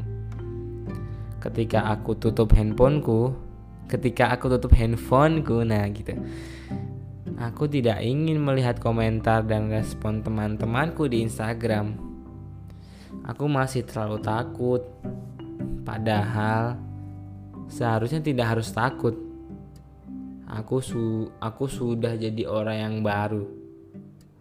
Ketika 1.44 1.92
aku 1.92 2.16
tutup 2.16 2.56
handphoneku, 2.56 3.49
ketika 3.90 4.30
aku 4.30 4.54
tutup 4.54 4.78
handphoneku 4.78 5.66
nah 5.66 5.90
gitu. 5.90 6.14
Aku 7.40 7.66
tidak 7.66 8.04
ingin 8.06 8.38
melihat 8.38 8.78
komentar 8.78 9.42
dan 9.48 9.72
respon 9.74 10.22
teman-temanku 10.22 11.10
di 11.10 11.26
Instagram. 11.26 11.98
Aku 13.26 13.50
masih 13.50 13.88
terlalu 13.88 14.22
takut. 14.22 14.84
Padahal 15.82 16.78
seharusnya 17.66 18.22
tidak 18.22 18.54
harus 18.54 18.70
takut. 18.70 19.16
Aku 20.50 20.82
su 20.84 21.30
aku 21.40 21.66
sudah 21.66 22.14
jadi 22.20 22.46
orang 22.46 22.78
yang 22.78 22.96
baru. 23.02 23.46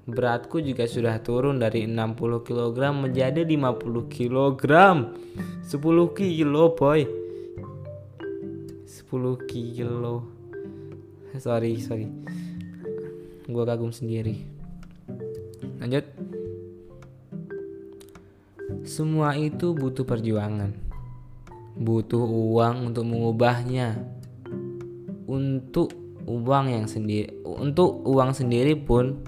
Beratku 0.08 0.64
juga 0.64 0.88
sudah 0.88 1.20
turun 1.20 1.60
dari 1.60 1.84
60 1.84 2.40
kg 2.40 2.78
menjadi 2.96 3.44
50 3.44 4.08
kg 4.08 4.64
10 5.68 5.68
kilo 6.16 6.64
boy 6.72 7.27
10 9.08 9.48
kilo. 9.48 10.28
Sorry 11.40 11.80
sorry. 11.80 12.12
Gue 13.48 13.64
kagum 13.64 13.88
sendiri. 13.88 14.44
Lanjut. 15.80 16.04
Semua 18.84 19.32
itu 19.40 19.72
butuh 19.72 20.04
perjuangan. 20.04 20.76
Butuh 21.80 22.20
uang 22.20 22.92
untuk 22.92 23.08
mengubahnya. 23.08 23.96
Untuk 25.24 25.92
uang 26.28 26.68
yang 26.68 26.84
sendiri 26.84 27.32
untuk 27.48 28.04
uang 28.04 28.36
sendiri 28.36 28.76
pun 28.76 29.24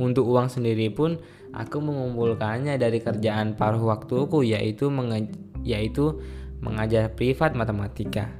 untuk 0.00 0.24
uang 0.24 0.48
sendiri 0.48 0.88
pun 0.88 1.20
aku 1.52 1.76
mengumpulkannya 1.84 2.80
dari 2.80 3.04
kerjaan 3.04 3.52
paruh 3.52 3.84
waktuku 3.84 4.48
yaitu 4.48 4.88
yaitu 5.60 6.16
mengajar 6.64 7.12
privat 7.12 7.52
matematika 7.52 8.32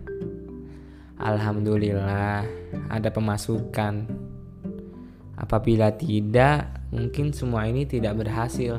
Alhamdulillah 1.19 2.47
ada 2.87 3.11
pemasukan. 3.11 4.07
Apabila 5.35 5.91
tidak, 5.91 6.71
mungkin 6.95 7.35
semua 7.35 7.67
ini 7.67 7.83
tidak 7.87 8.23
berhasil. 8.23 8.79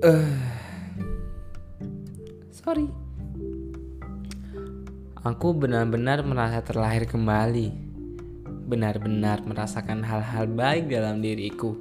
Uh, 0.00 0.32
sorry. 2.48 2.88
Aku 5.22 5.52
benar-benar 5.52 6.24
merasa 6.24 6.64
terlahir 6.64 7.04
kembali. 7.04 7.68
Benar-benar 8.66 9.44
merasakan 9.44 10.02
hal-hal 10.08 10.48
baik 10.48 10.88
dalam 10.88 11.20
diriku. 11.20 11.76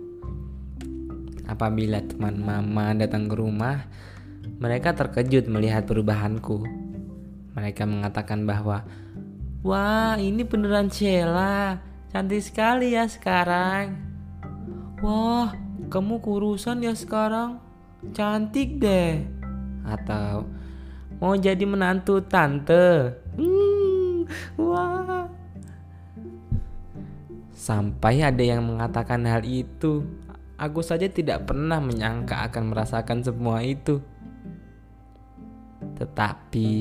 Apabila 1.47 2.03
teman 2.03 2.37
mama 2.43 2.91
datang 2.93 3.31
ke 3.31 3.35
rumah, 3.39 3.87
mereka 4.61 4.93
terkejut 4.93 5.49
melihat 5.49 5.89
perubahanku. 5.89 6.61
Mereka 7.57 7.89
mengatakan 7.89 8.45
bahwa, 8.45 8.85
"Wah, 9.65 10.21
ini 10.21 10.45
beneran 10.45 10.93
Sheila. 10.93 11.81
Cantik 12.13 12.45
sekali 12.45 12.93
ya 12.93 13.09
sekarang." 13.09 13.97
"Wah, 15.01 15.57
kamu 15.89 16.21
kurusan 16.21 16.85
ya 16.85 16.93
sekarang. 16.93 17.57
Cantik 18.13 18.77
deh." 18.77 19.25
Atau, 19.81 20.45
"Mau 21.17 21.33
jadi 21.33 21.65
menantu 21.65 22.21
tante." 22.21 23.17
Hmm, 23.33 24.29
wah. 24.61 25.25
Sampai 27.49 28.21
ada 28.21 28.45
yang 28.45 28.61
mengatakan 28.61 29.25
hal 29.25 29.41
itu, 29.41 30.05
aku 30.61 30.85
saja 30.85 31.09
tidak 31.09 31.49
pernah 31.49 31.81
menyangka 31.81 32.45
akan 32.45 32.69
merasakan 32.69 33.25
semua 33.25 33.65
itu. 33.65 34.05
Tetapi 36.01 36.73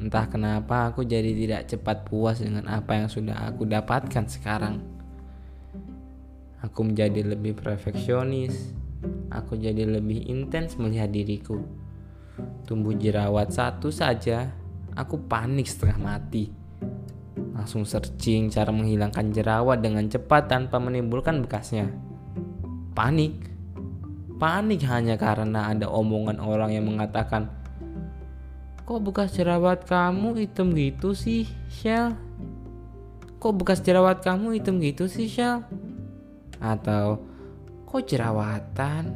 entah 0.00 0.24
kenapa 0.24 0.88
aku 0.88 1.04
jadi 1.04 1.28
tidak 1.36 1.68
cepat 1.68 2.08
puas 2.08 2.40
dengan 2.40 2.64
apa 2.72 2.96
yang 2.96 3.12
sudah 3.12 3.36
aku 3.52 3.68
dapatkan 3.68 4.24
sekarang. 4.24 4.80
Aku 6.64 6.88
menjadi 6.88 7.20
lebih 7.20 7.52
perfeksionis. 7.60 8.72
Aku 9.28 9.60
jadi 9.60 9.84
lebih 9.84 10.24
intens 10.24 10.80
melihat 10.80 11.12
diriku. 11.12 11.60
Tumbuh 12.64 12.96
jerawat 12.96 13.52
satu 13.52 13.92
saja, 13.92 14.48
aku 14.96 15.20
panik 15.28 15.68
setengah 15.68 16.00
mati. 16.00 16.48
Langsung 17.52 17.84
searching 17.84 18.48
cara 18.48 18.72
menghilangkan 18.72 19.36
jerawat 19.36 19.84
dengan 19.84 20.08
cepat 20.08 20.48
tanpa 20.48 20.80
menimbulkan 20.80 21.44
bekasnya. 21.44 21.92
Panik. 22.96 23.52
Panik 24.40 24.80
hanya 24.88 25.20
karena 25.20 25.68
ada 25.68 25.92
omongan 25.92 26.40
orang 26.40 26.72
yang 26.72 26.88
mengatakan, 26.88 27.59
Kok 28.90 29.06
bekas 29.06 29.30
jerawat 29.38 29.86
kamu 29.86 30.34
hitam 30.34 30.74
gitu 30.74 31.14
sih, 31.14 31.46
Shell? 31.70 32.18
Kok 33.38 33.62
bekas 33.62 33.86
jerawat 33.86 34.18
kamu 34.18 34.58
hitam 34.58 34.82
gitu 34.82 35.06
sih, 35.06 35.30
Shell? 35.30 35.62
Atau 36.58 37.22
kok 37.86 38.02
jerawatan? 38.10 39.14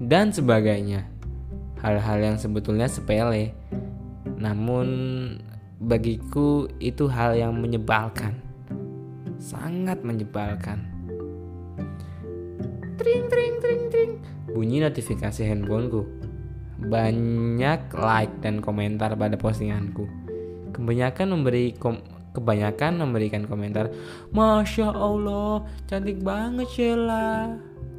Dan 0.00 0.32
sebagainya. 0.32 1.04
Hal-hal 1.84 2.24
yang 2.24 2.40
sebetulnya 2.40 2.88
sepele. 2.88 3.52
Namun 4.40 4.88
bagiku 5.76 6.72
itu 6.80 7.04
hal 7.12 7.36
yang 7.36 7.52
menyebalkan. 7.52 8.40
Sangat 9.36 10.00
menyebalkan. 10.00 10.88
Tring 12.96 13.28
tring 13.28 13.60
tring 13.60 13.82
tring. 13.92 14.12
Bunyi 14.56 14.80
notifikasi 14.80 15.44
handphoneku 15.44 16.31
banyak 16.86 17.80
like 17.94 18.34
dan 18.42 18.58
komentar 18.58 19.14
pada 19.14 19.38
postinganku. 19.38 20.06
Kebanyakan 20.72 21.26
memberi 21.36 21.76
kom 21.76 22.02
kebanyakan 22.32 22.96
memberikan 22.96 23.44
komentar, 23.44 23.92
Masya 24.32 24.88
Allah, 24.88 25.68
cantik 25.84 26.24
banget 26.24 26.64
Sheila. 26.72 27.52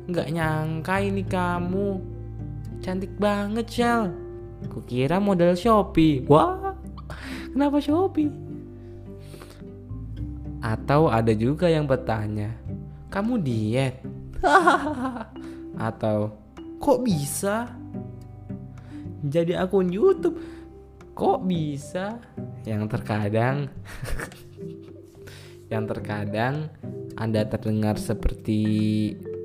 Nggak 0.09 0.27
nyangka 0.33 0.95
ini 0.99 1.23
kamu. 1.23 2.01
Cantik 2.83 3.13
banget 3.15 3.69
Shell. 3.69 4.11
Kukira 4.67 5.21
model 5.21 5.55
Shopee. 5.55 6.25
Wah, 6.27 6.75
kenapa 7.53 7.79
Shopee? 7.79 8.27
Atau 10.63 11.11
ada 11.11 11.31
juga 11.35 11.67
yang 11.67 11.87
bertanya, 11.87 12.55
kamu 13.11 13.39
diet? 13.39 13.99
Atau 15.87 16.35
kok 16.79 17.03
bisa? 17.03 17.82
Jadi 19.23 19.63
akun 19.63 19.87
YouTube. 19.87 20.37
Kok 21.13 21.47
bisa? 21.47 22.19
Yang 22.67 22.83
terkadang 22.91 23.71
yang 25.73 25.89
terkadang 25.89 26.69
Anda 27.15 27.47
terdengar 27.47 27.97
seperti 27.97 28.61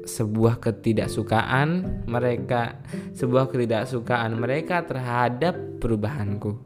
sebuah 0.09 0.59
ketidaksukaan 0.65 2.03
mereka 2.09 2.81
sebuah 3.13 3.53
ketidaksukaan 3.53 4.33
mereka 4.41 4.83
terhadap 4.89 5.55
perubahanku. 5.79 6.57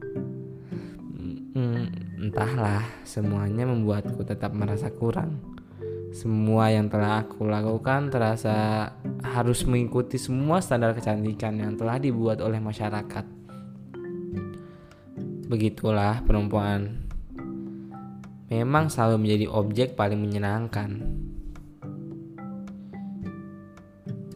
Hmm, 1.53 1.91
entahlah 2.23 2.87
semuanya 3.05 3.69
membuatku 3.69 4.23
tetap 4.25 4.55
merasa 4.55 4.89
kurang 4.89 5.52
semua 6.13 6.69
yang 6.69 6.93
telah 6.93 7.25
aku 7.25 7.49
lakukan 7.49 8.13
terasa 8.13 8.93
harus 9.25 9.65
mengikuti 9.65 10.21
semua 10.21 10.61
standar 10.61 10.93
kecantikan 10.93 11.57
yang 11.57 11.73
telah 11.81 11.97
dibuat 11.97 12.45
oleh 12.45 12.61
masyarakat. 12.61 13.25
Begitulah 15.49 16.21
perempuan. 16.21 17.09
Memang 18.53 18.93
selalu 18.93 19.25
menjadi 19.25 19.47
objek 19.49 19.89
paling 19.97 20.21
menyenangkan. 20.21 21.01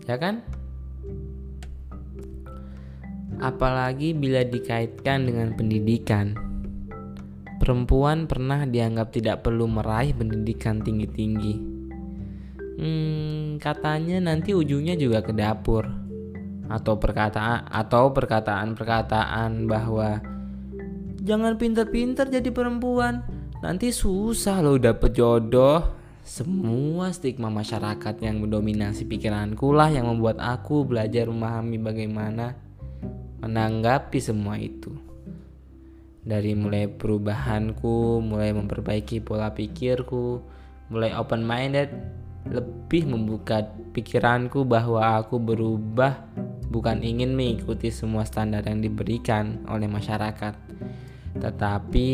Ya 0.09 0.17
kan? 0.17 0.41
Apalagi 3.37 4.17
bila 4.17 4.49
dikaitkan 4.49 5.29
dengan 5.29 5.53
pendidikan 5.53 6.46
perempuan 7.57 8.29
pernah 8.29 8.65
dianggap 8.69 9.13
tidak 9.13 9.43
perlu 9.45 9.67
meraih 9.67 10.13
pendidikan 10.13 10.81
tinggi-tinggi. 10.81 11.55
Hmm, 12.77 13.57
katanya 13.57 14.21
nanti 14.21 14.53
ujungnya 14.53 14.95
juga 15.01 15.25
ke 15.25 15.33
dapur. 15.33 15.89
Atau 16.67 16.99
perkataan 16.99 17.71
atau 17.71 18.11
perkataan-perkataan 18.11 19.71
bahwa 19.71 20.19
jangan 21.23 21.55
pinter-pinter 21.55 22.27
jadi 22.27 22.51
perempuan, 22.51 23.23
nanti 23.63 23.95
susah 23.95 24.61
loh 24.61 24.77
dapet 24.77 25.15
jodoh. 25.15 25.95
Semua 26.27 27.15
stigma 27.15 27.55
masyarakat 27.55 28.19
yang 28.19 28.43
mendominasi 28.43 29.07
pikiranku 29.07 29.71
lah 29.71 29.95
yang 29.95 30.11
membuat 30.11 30.43
aku 30.43 30.83
belajar 30.83 31.31
memahami 31.31 31.79
bagaimana 31.79 32.59
menanggapi 33.47 34.19
semua 34.19 34.59
itu 34.59 35.06
dari 36.27 36.59
mulai 36.59 36.91
perubahanku, 36.91 38.19
mulai 38.19 38.51
memperbaiki 38.51 39.23
pola 39.23 39.55
pikirku, 39.55 40.43
mulai 40.91 41.15
open 41.15 41.47
minded, 41.47 41.95
lebih 42.51 43.07
membuka 43.07 43.63
pikiranku 43.95 44.67
bahwa 44.67 45.23
aku 45.23 45.39
berubah 45.39 46.27
bukan 46.67 47.07
ingin 47.07 47.39
mengikuti 47.39 47.95
semua 47.95 48.27
standar 48.27 48.67
yang 48.67 48.83
diberikan 48.83 49.63
oleh 49.71 49.87
masyarakat, 49.87 50.55
tetapi 51.39 52.11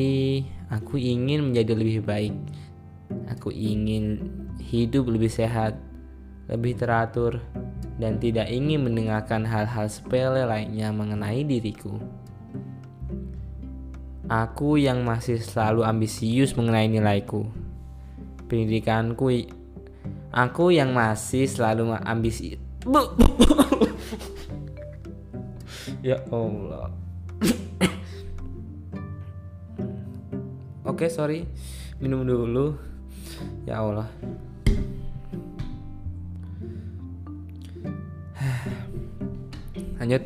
aku 0.69 1.01
ingin 1.01 1.49
menjadi 1.49 1.73
lebih 1.73 2.05
baik. 2.05 2.37
Aku 3.33 3.49
ingin 3.49 4.29
hidup 4.61 5.09
lebih 5.09 5.33
sehat, 5.33 5.77
lebih 6.53 6.77
teratur, 6.77 7.41
dan 7.97 8.21
tidak 8.21 8.49
ingin 8.53 8.85
mendengarkan 8.89 9.49
hal-hal 9.49 9.89
sepele 9.89 10.45
lainnya 10.45 10.93
mengenai 10.93 11.45
diriku. 11.45 11.97
Aku 14.33 14.80
yang 14.80 15.05
masih 15.05 15.37
selalu 15.45 15.85
ambisius 15.85 16.57
mengenai 16.57 16.89
nilaiku. 16.89 17.45
Pendidikanku 18.49 19.28
Aku 20.33 20.72
yang 20.72 20.97
masih 20.97 21.45
selalu 21.45 21.93
ambisi 22.01 22.57
Ya 26.01 26.16
Allah. 26.33 26.89
Oke 30.89 31.12
sorry. 31.12 31.45
Minum 32.01 32.24
dulu. 32.24 32.80
Ya 33.68 33.85
Allah. 33.85 34.09
Lanjut. 40.01 40.24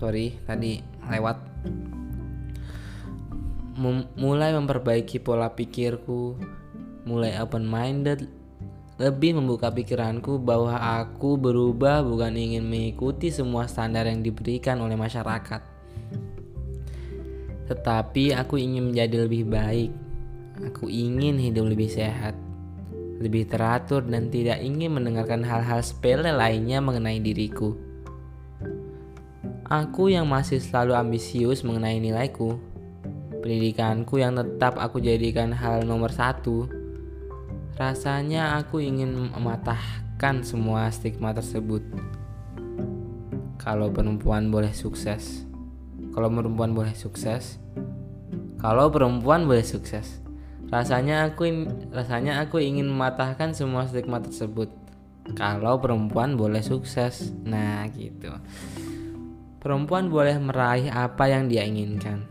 Sorry 0.00 0.40
tadi 0.48 0.95
lewat 1.10 1.38
Mem 3.76 4.08
mulai 4.16 4.56
memperbaiki 4.56 5.20
pola 5.20 5.52
pikirku, 5.52 6.32
mulai 7.04 7.36
open 7.36 7.68
minded, 7.68 8.24
lebih 8.96 9.36
membuka 9.36 9.68
pikiranku 9.68 10.40
bahwa 10.40 10.80
aku 11.04 11.36
berubah 11.36 12.00
bukan 12.00 12.32
ingin 12.40 12.64
mengikuti 12.64 13.28
semua 13.28 13.68
standar 13.68 14.08
yang 14.08 14.24
diberikan 14.24 14.80
oleh 14.80 14.96
masyarakat. 14.96 15.60
Tetapi 17.68 18.32
aku 18.32 18.56
ingin 18.56 18.88
menjadi 18.88 19.28
lebih 19.28 19.44
baik. 19.44 19.92
Aku 20.72 20.88
ingin 20.88 21.36
hidup 21.36 21.68
lebih 21.68 21.92
sehat. 21.92 22.32
lebih 23.16 23.48
teratur 23.48 24.04
dan 24.04 24.28
tidak 24.28 24.60
ingin 24.60 24.92
mendengarkan 24.92 25.40
hal-hal 25.40 25.80
sepele 25.80 26.36
lainnya 26.36 26.84
mengenai 26.84 27.16
diriku. 27.16 27.72
Aku 29.66 30.06
yang 30.06 30.30
masih 30.30 30.62
selalu 30.62 30.94
ambisius 30.94 31.66
mengenai 31.66 31.98
nilaiku, 31.98 32.54
pendidikanku 33.42 34.22
yang 34.22 34.38
tetap 34.38 34.78
aku 34.78 35.02
jadikan 35.02 35.50
hal 35.50 35.82
nomor 35.82 36.14
satu, 36.14 36.70
rasanya 37.74 38.62
aku 38.62 38.78
ingin 38.78 39.10
mematahkan 39.34 40.46
semua 40.46 40.86
stigma 40.94 41.34
tersebut. 41.34 41.82
Kalau 43.58 43.90
perempuan 43.90 44.54
boleh 44.54 44.70
sukses, 44.70 45.42
kalau 46.14 46.30
perempuan 46.30 46.70
boleh 46.70 46.94
sukses, 46.94 47.58
kalau 48.62 48.86
perempuan 48.86 49.50
boleh 49.50 49.66
sukses, 49.66 50.22
rasanya 50.70 51.26
aku 51.26 51.66
rasanya 51.90 52.38
aku 52.38 52.62
ingin 52.62 52.86
mematahkan 52.86 53.50
semua 53.50 53.90
stigma 53.90 54.22
tersebut. 54.22 54.70
Kalau 55.34 55.82
perempuan 55.82 56.38
boleh 56.38 56.62
sukses, 56.62 57.34
nah 57.42 57.82
gitu. 57.90 58.30
Perempuan 59.66 60.06
boleh 60.06 60.38
meraih 60.38 60.94
apa 60.94 61.26
yang 61.26 61.50
dia 61.50 61.66
inginkan. 61.66 62.22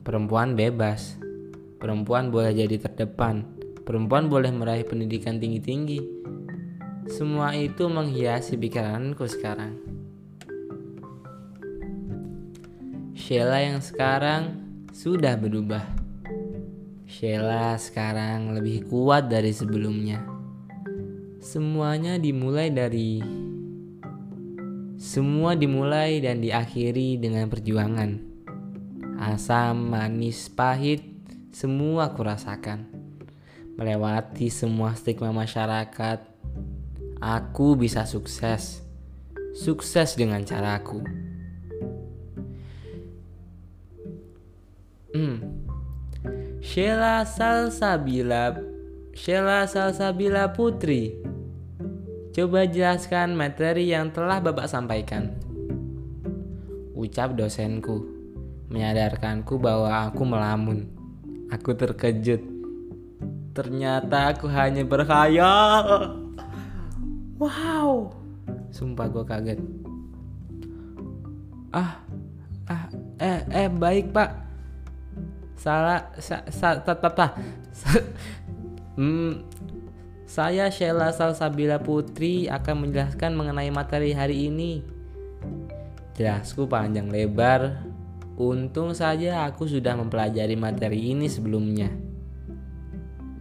Perempuan 0.00 0.56
bebas. 0.56 1.20
Perempuan 1.76 2.32
boleh 2.32 2.56
jadi 2.56 2.88
terdepan. 2.88 3.44
Perempuan 3.84 4.32
boleh 4.32 4.48
meraih 4.48 4.80
pendidikan 4.88 5.36
tinggi-tinggi. 5.36 6.00
Semua 7.12 7.52
itu 7.52 7.92
menghiasi 7.92 8.56
pikiranku 8.56 9.28
sekarang. 9.28 9.76
Sheila 13.12 13.60
yang 13.60 13.84
sekarang 13.84 14.56
sudah 14.96 15.36
berubah. 15.36 15.84
Sheila 17.04 17.76
sekarang 17.76 18.56
lebih 18.56 18.88
kuat 18.88 19.28
dari 19.28 19.52
sebelumnya. 19.52 20.24
Semuanya 21.44 22.16
dimulai 22.16 22.72
dari 22.72 23.20
semua 24.98 25.54
dimulai 25.54 26.18
dan 26.18 26.42
diakhiri 26.42 27.22
dengan 27.22 27.46
perjuangan. 27.46 28.18
Asam, 29.14 29.94
manis, 29.94 30.50
pahit, 30.50 31.06
semua 31.54 32.10
kurasakan. 32.10 32.82
Melewati 33.78 34.50
semua 34.50 34.98
stigma 34.98 35.30
masyarakat, 35.30 36.18
aku 37.22 37.78
bisa 37.78 38.02
sukses. 38.10 38.82
Sukses 39.54 40.18
dengan 40.18 40.42
caraku. 40.42 41.06
Hmm. 45.14 45.62
Sheila 46.58 47.22
Salsabila 47.22 48.58
Sheila 49.14 49.62
Salsabila 49.64 50.50
Putri 50.52 51.16
Coba 52.38 52.70
jelaskan 52.70 53.34
materi 53.34 53.90
yang 53.90 54.14
telah 54.14 54.38
Bapak 54.38 54.70
sampaikan. 54.70 55.34
Ucap 56.94 57.34
dosenku, 57.34 58.06
menyadarkanku 58.70 59.58
bahwa 59.58 60.06
aku 60.06 60.22
melamun. 60.22 60.86
Aku 61.50 61.74
terkejut. 61.74 62.38
Ternyata 63.58 64.30
aku 64.30 64.46
hanya 64.54 64.86
berkhayal. 64.86 66.14
Wow. 67.42 68.14
Sumpah 68.70 69.10
gue 69.10 69.24
kaget. 69.26 69.58
Ah, 71.74 72.06
ah, 72.70 72.86
eh, 73.18 73.66
eh, 73.66 73.66
baik 73.66 74.14
pak. 74.14 74.30
Salah, 75.58 76.06
sa, 76.22 76.46
sa, 76.54 76.78
sa, 76.86 76.94
hmm, 78.94 79.47
saya 80.28 80.68
Sheila 80.68 81.08
Salsabila 81.08 81.80
Putri 81.80 82.52
akan 82.52 82.84
menjelaskan 82.84 83.32
mengenai 83.32 83.72
materi 83.72 84.12
hari 84.12 84.52
ini. 84.52 84.84
Jelasku 86.20 86.68
panjang 86.68 87.08
lebar. 87.08 87.80
Untung 88.36 88.92
saja 88.92 89.48
aku 89.48 89.64
sudah 89.64 89.96
mempelajari 89.96 90.52
materi 90.52 91.16
ini 91.16 91.32
sebelumnya. 91.32 91.88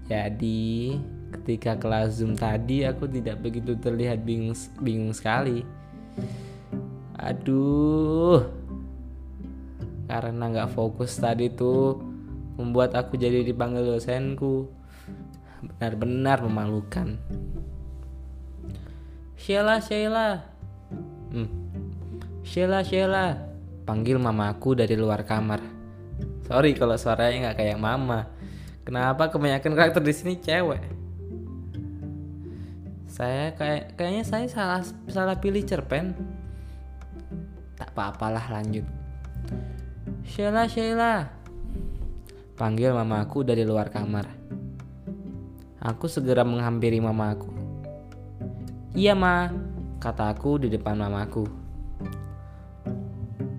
Jadi, 0.08 0.96
ketika 1.36 1.76
kelas 1.76 2.24
Zoom 2.24 2.40
tadi 2.40 2.88
aku 2.88 3.04
tidak 3.12 3.44
begitu 3.44 3.76
terlihat 3.76 4.24
bingung 4.24 4.56
bingung 4.80 5.12
sekali. 5.12 5.68
Aduh. 7.20 8.48
Karena 10.08 10.44
nggak 10.56 10.72
fokus 10.72 11.20
tadi 11.20 11.52
tuh 11.52 12.00
membuat 12.56 12.96
aku 12.96 13.20
jadi 13.20 13.44
dipanggil 13.44 13.84
dosenku 13.84 14.77
benar-benar 15.62 16.44
memalukan. 16.46 17.18
Sheila, 19.38 19.78
Sheila. 19.80 20.42
Hmm. 21.30 21.50
Sheila, 22.42 22.82
Sheila. 22.82 23.38
Panggil 23.88 24.20
mamaku 24.20 24.76
dari 24.76 25.00
luar 25.00 25.24
kamar. 25.24 25.64
Sorry 26.48 26.76
kalau 26.76 26.96
suaranya 26.96 27.52
nggak 27.52 27.58
kayak 27.60 27.80
mama. 27.80 28.28
Kenapa 28.88 29.28
kebanyakan 29.28 29.76
karakter 29.76 30.04
di 30.04 30.14
sini 30.16 30.34
cewek? 30.40 30.80
Saya 33.08 33.52
kayak 33.56 34.00
kayaknya 34.00 34.24
saya 34.24 34.46
salah 34.48 34.84
salah 35.12 35.36
pilih 35.40 35.64
cerpen. 35.64 36.16
Tak 37.76 37.92
apa-apalah 37.94 38.48
lanjut. 38.52 38.84
Sheila, 40.28 40.68
Sheila. 40.68 41.28
Panggil 42.58 42.90
mamaku 42.90 43.46
dari 43.46 43.64
luar 43.64 43.92
kamar. 43.94 44.28
Aku 45.78 46.10
segera 46.10 46.42
menghampiri 46.42 46.98
mamaku. 46.98 47.54
Iya 48.98 49.14
ma, 49.14 49.54
kataku 50.02 50.66
di 50.66 50.74
depan 50.74 50.98
mamaku. 50.98 51.46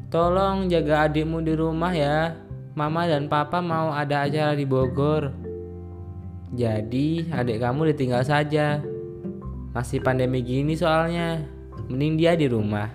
Tolong 0.09 0.67
jaga 0.73 1.07
adikmu 1.07 1.45
di 1.45 1.53
rumah 1.53 1.93
ya. 1.93 2.33
Mama 2.73 3.07
dan 3.07 3.29
papa 3.29 3.63
mau 3.63 3.95
ada 3.95 4.27
acara 4.27 4.57
di 4.57 4.67
Bogor. 4.67 5.31
Jadi 6.57 7.29
adik 7.29 7.61
kamu 7.61 7.93
ditinggal 7.93 8.25
saja. 8.25 8.81
Masih 9.77 10.01
pandemi 10.01 10.41
gini 10.41 10.75
soalnya. 10.75 11.45
Mending 11.87 12.15
dia 12.19 12.33
di 12.35 12.49
rumah. 12.49 12.89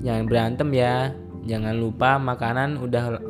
Jangan 0.00 0.24
berantem 0.24 0.70
ya. 0.72 1.12
Jangan 1.44 1.74
lupa 1.76 2.16
makanan 2.16 2.78
udah 2.78 3.20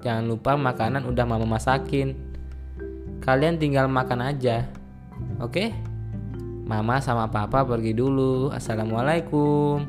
jangan 0.00 0.24
lupa 0.26 0.58
makanan 0.58 1.06
udah 1.06 1.24
mama 1.24 1.46
masakin. 1.46 2.29
Kalian 3.20 3.60
tinggal 3.60 3.84
makan 3.84 4.24
aja. 4.24 4.64
Oke? 5.44 5.76
Mama 6.64 7.04
sama 7.04 7.28
papa 7.28 7.68
pergi 7.68 7.92
dulu. 7.92 8.48
Assalamualaikum. 8.48 9.84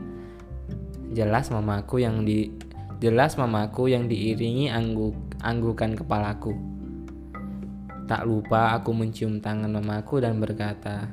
Jelas 1.15 1.47
mamaku 1.47 2.03
yang 2.03 2.27
di 2.27 2.51
jelas 2.99 3.39
mamaku 3.39 3.87
yang 3.87 4.11
diiringi 4.11 4.67
angguk 4.67 5.15
anggukan 5.39 5.95
kepalaku. 5.95 6.51
Tak 8.11 8.27
lupa 8.27 8.75
aku 8.75 8.91
mencium 8.91 9.39
tangan 9.39 9.71
mamaku 9.71 10.19
dan 10.19 10.35
berkata, 10.35 11.07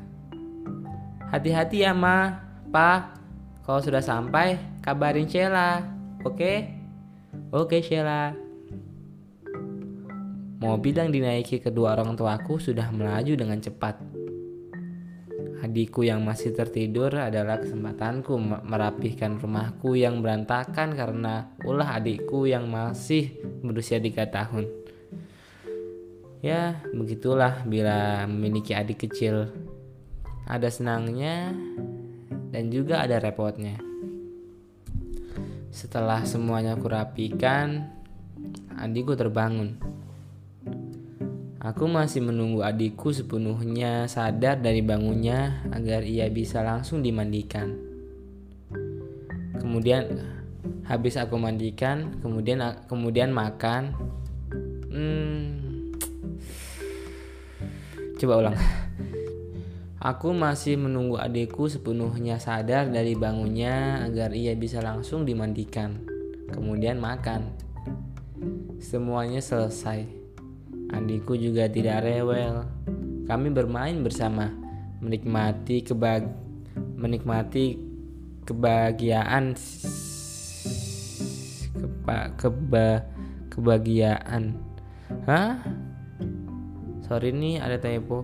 Hati-hati 1.31 1.87
ya 1.87 1.95
ma, 1.95 2.43
pa. 2.75 3.15
Kalau 3.63 3.79
sudah 3.79 4.03
sampai, 4.03 4.59
kabarin 4.83 5.29
Sheila. 5.31 5.85
Oke? 6.27 6.67
Oke 7.55 7.79
Sheila. 7.85 8.48
Mobil 10.59 10.91
yang 10.91 11.15
dinaiki 11.15 11.63
kedua 11.63 11.95
orang 11.95 12.19
tuaku 12.19 12.59
sudah 12.59 12.91
melaju 12.91 13.39
dengan 13.39 13.63
cepat. 13.63 14.03
Adikku 15.63 16.03
yang 16.03 16.27
masih 16.27 16.51
tertidur 16.51 17.15
adalah 17.15 17.63
kesempatanku 17.63 18.35
merapihkan 18.67 19.39
rumahku 19.39 19.95
yang 19.95 20.19
berantakan 20.19 20.99
karena 20.99 21.55
ulah 21.63 21.95
adikku 22.03 22.51
yang 22.51 22.67
masih 22.67 23.39
berusia 23.63 24.03
3 24.03 24.27
tahun. 24.27 24.67
Ya, 26.43 26.83
begitulah 26.91 27.63
bila 27.63 28.27
memiliki 28.27 28.75
adik 28.75 29.07
kecil. 29.07 29.51
Ada 30.43 30.75
senangnya 30.75 31.55
dan 32.51 32.71
juga 32.75 33.07
ada 33.07 33.23
repotnya. 33.23 33.79
Setelah 35.71 36.27
semuanya 36.27 36.75
kurapikan, 36.75 37.95
adikku 38.75 39.15
terbangun. 39.15 39.98
Aku 41.59 41.91
masih 41.91 42.23
menunggu 42.23 42.63
adikku 42.63 43.11
sepenuhnya 43.11 44.07
sadar 44.07 44.63
dari 44.63 44.79
bangunnya 44.79 45.67
agar 45.75 46.07
ia 46.07 46.31
bisa 46.31 46.63
langsung 46.63 47.03
dimandikan. 47.03 47.75
Kemudian 49.59 50.23
habis 50.87 51.19
aku 51.19 51.35
mandikan, 51.35 52.15
kemudian 52.23 52.63
kemudian 52.87 53.35
makan. 53.35 53.91
Hmm, 54.87 55.91
coba 58.23 58.35
ulang. 58.39 58.59
Aku 59.99 60.31
masih 60.31 60.79
menunggu 60.79 61.19
adikku 61.19 61.67
sepenuhnya 61.67 62.39
sadar 62.39 62.87
dari 62.87 63.19
bangunnya 63.19 64.07
agar 64.07 64.31
ia 64.31 64.55
bisa 64.55 64.79
langsung 64.79 65.27
dimandikan. 65.27 66.07
Kemudian 66.55 67.03
makan. 67.03 67.51
Semuanya 68.79 69.43
selesai. 69.43 70.28
Adikku 70.89 71.37
juga 71.37 71.69
tidak 71.69 72.01
rewel 72.05 72.65
Kami 73.29 73.53
bermain 73.53 74.01
bersama, 74.01 74.49
menikmati 75.05 75.85
kebag 75.85 76.25
menikmati 76.99 77.79
kebahagiaan 78.49 79.53
keba, 81.77 82.19
keba 82.41 82.89
kebahagiaan. 83.53 84.55
Hah? 85.27 85.59
Sorry 87.07 87.35
nih 87.35 87.59
ada 87.59 87.77
typo. 87.83 88.23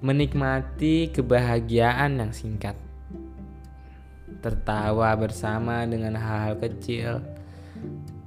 Menikmati 0.00 1.12
kebahagiaan 1.12 2.20
yang 2.20 2.32
singkat. 2.32 2.76
Tertawa 4.40 5.12
bersama 5.18 5.84
dengan 5.84 6.16
hal-hal 6.16 6.56
kecil. 6.56 7.24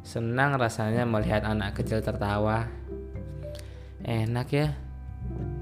Senang 0.09 0.57
rasanya 0.57 1.05
melihat 1.05 1.45
anak 1.45 1.77
kecil 1.77 2.01
tertawa. 2.01 2.65
Enak 4.01 4.49
ya 4.49 4.73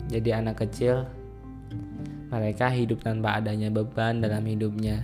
jadi 0.07 0.39
anak 0.39 0.63
kecil. 0.63 1.03
Mereka 2.31 2.71
hidup 2.71 3.03
tanpa 3.03 3.43
adanya 3.43 3.67
beban 3.67 4.23
dalam 4.23 4.47
hidupnya. 4.47 5.03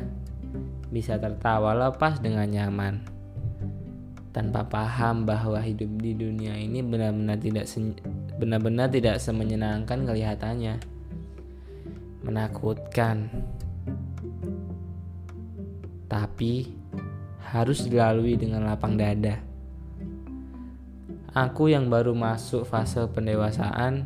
Bisa 0.88 1.20
tertawa 1.20 1.76
lepas 1.76 2.24
dengan 2.24 2.48
nyaman. 2.48 3.04
Tanpa 4.32 4.64
paham 4.64 5.28
bahwa 5.28 5.60
hidup 5.60 5.92
di 6.00 6.16
dunia 6.16 6.56
ini 6.56 6.80
benar-benar 6.80 7.36
tidak 7.36 7.68
benar-benar 8.40 8.88
tidak 8.96 9.20
semenyenangkan 9.20 10.08
kelihatannya. 10.08 10.80
Menakutkan. 12.24 13.28
Tapi 16.08 16.83
harus 17.54 17.86
dilalui 17.86 18.34
dengan 18.34 18.66
lapang 18.66 18.98
dada 18.98 19.54
Aku 21.34 21.66
yang 21.66 21.90
baru 21.90 22.14
masuk 22.14 22.62
fase 22.62 23.10
pendewasaan. 23.10 24.06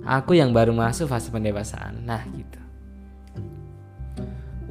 Aku 0.00 0.32
yang 0.32 0.56
baru 0.56 0.72
masuk 0.72 1.12
fase 1.12 1.28
pendewasaan. 1.28 2.08
Nah, 2.08 2.24
gitu. 2.32 2.56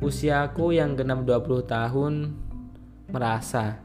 Usiaku 0.02 0.74
yang 0.74 0.98
genap 0.98 1.22
20 1.22 1.70
tahun 1.70 2.34
merasa 3.14 3.78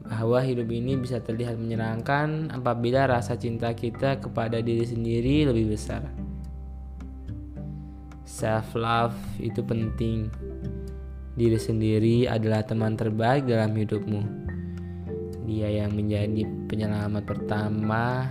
bahwa 0.00 0.40
hidup 0.40 0.72
ini 0.72 0.96
bisa 0.96 1.20
terlihat 1.20 1.60
menyenangkan 1.60 2.48
apabila 2.48 3.04
rasa 3.04 3.36
cinta 3.36 3.76
kita 3.76 4.24
kepada 4.24 4.64
diri 4.64 4.88
sendiri 4.88 5.44
lebih 5.44 5.76
besar. 5.76 6.08
Self 8.24 8.72
love 8.72 9.18
itu 9.36 9.60
penting. 9.60 10.32
Diri 11.38 11.54
sendiri 11.54 12.16
adalah 12.26 12.66
teman 12.66 12.98
terbaik 12.98 13.46
dalam 13.46 13.70
hidupmu. 13.70 14.22
Dia 15.46 15.70
yang 15.70 15.94
menjadi 15.94 16.42
penyelamat 16.66 17.22
pertama. 17.22 18.26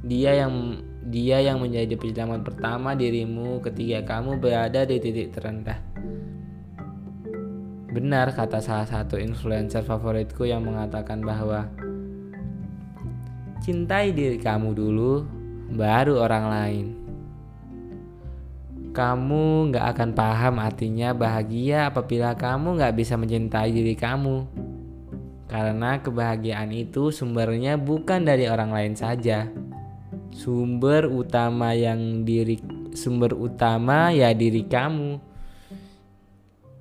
Dia 0.00 0.40
yang 0.40 0.80
dia 1.12 1.44
yang 1.44 1.60
menjadi 1.60 2.00
penyelamat 2.00 2.40
pertama 2.40 2.96
dirimu 2.96 3.60
ketika 3.60 4.16
kamu 4.16 4.40
berada 4.40 4.88
di 4.88 4.96
titik 4.96 5.36
terendah. 5.36 5.76
Benar 7.92 8.32
kata 8.32 8.64
salah 8.64 8.88
satu 8.88 9.20
influencer 9.20 9.84
favoritku 9.84 10.48
yang 10.48 10.64
mengatakan 10.64 11.20
bahwa 11.20 11.68
cintai 13.60 14.16
diri 14.16 14.40
kamu 14.40 14.72
dulu 14.72 15.28
baru 15.76 16.16
orang 16.24 16.44
lain 16.48 16.86
kamu 19.00 19.72
gak 19.72 19.96
akan 19.96 20.10
paham 20.12 20.60
artinya 20.60 21.16
bahagia 21.16 21.88
apabila 21.88 22.36
kamu 22.36 22.76
gak 22.76 22.92
bisa 23.00 23.16
mencintai 23.16 23.72
diri 23.72 23.96
kamu. 23.96 24.44
Karena 25.48 26.04
kebahagiaan 26.04 26.68
itu 26.68 27.08
sumbernya 27.08 27.80
bukan 27.80 28.28
dari 28.28 28.44
orang 28.44 28.76
lain 28.76 28.92
saja. 28.92 29.48
Sumber 30.36 31.08
utama 31.08 31.72
yang 31.72 32.28
diri 32.28 32.60
sumber 32.92 33.32
utama 33.32 34.12
ya 34.12 34.36
diri 34.36 34.68
kamu. 34.68 35.16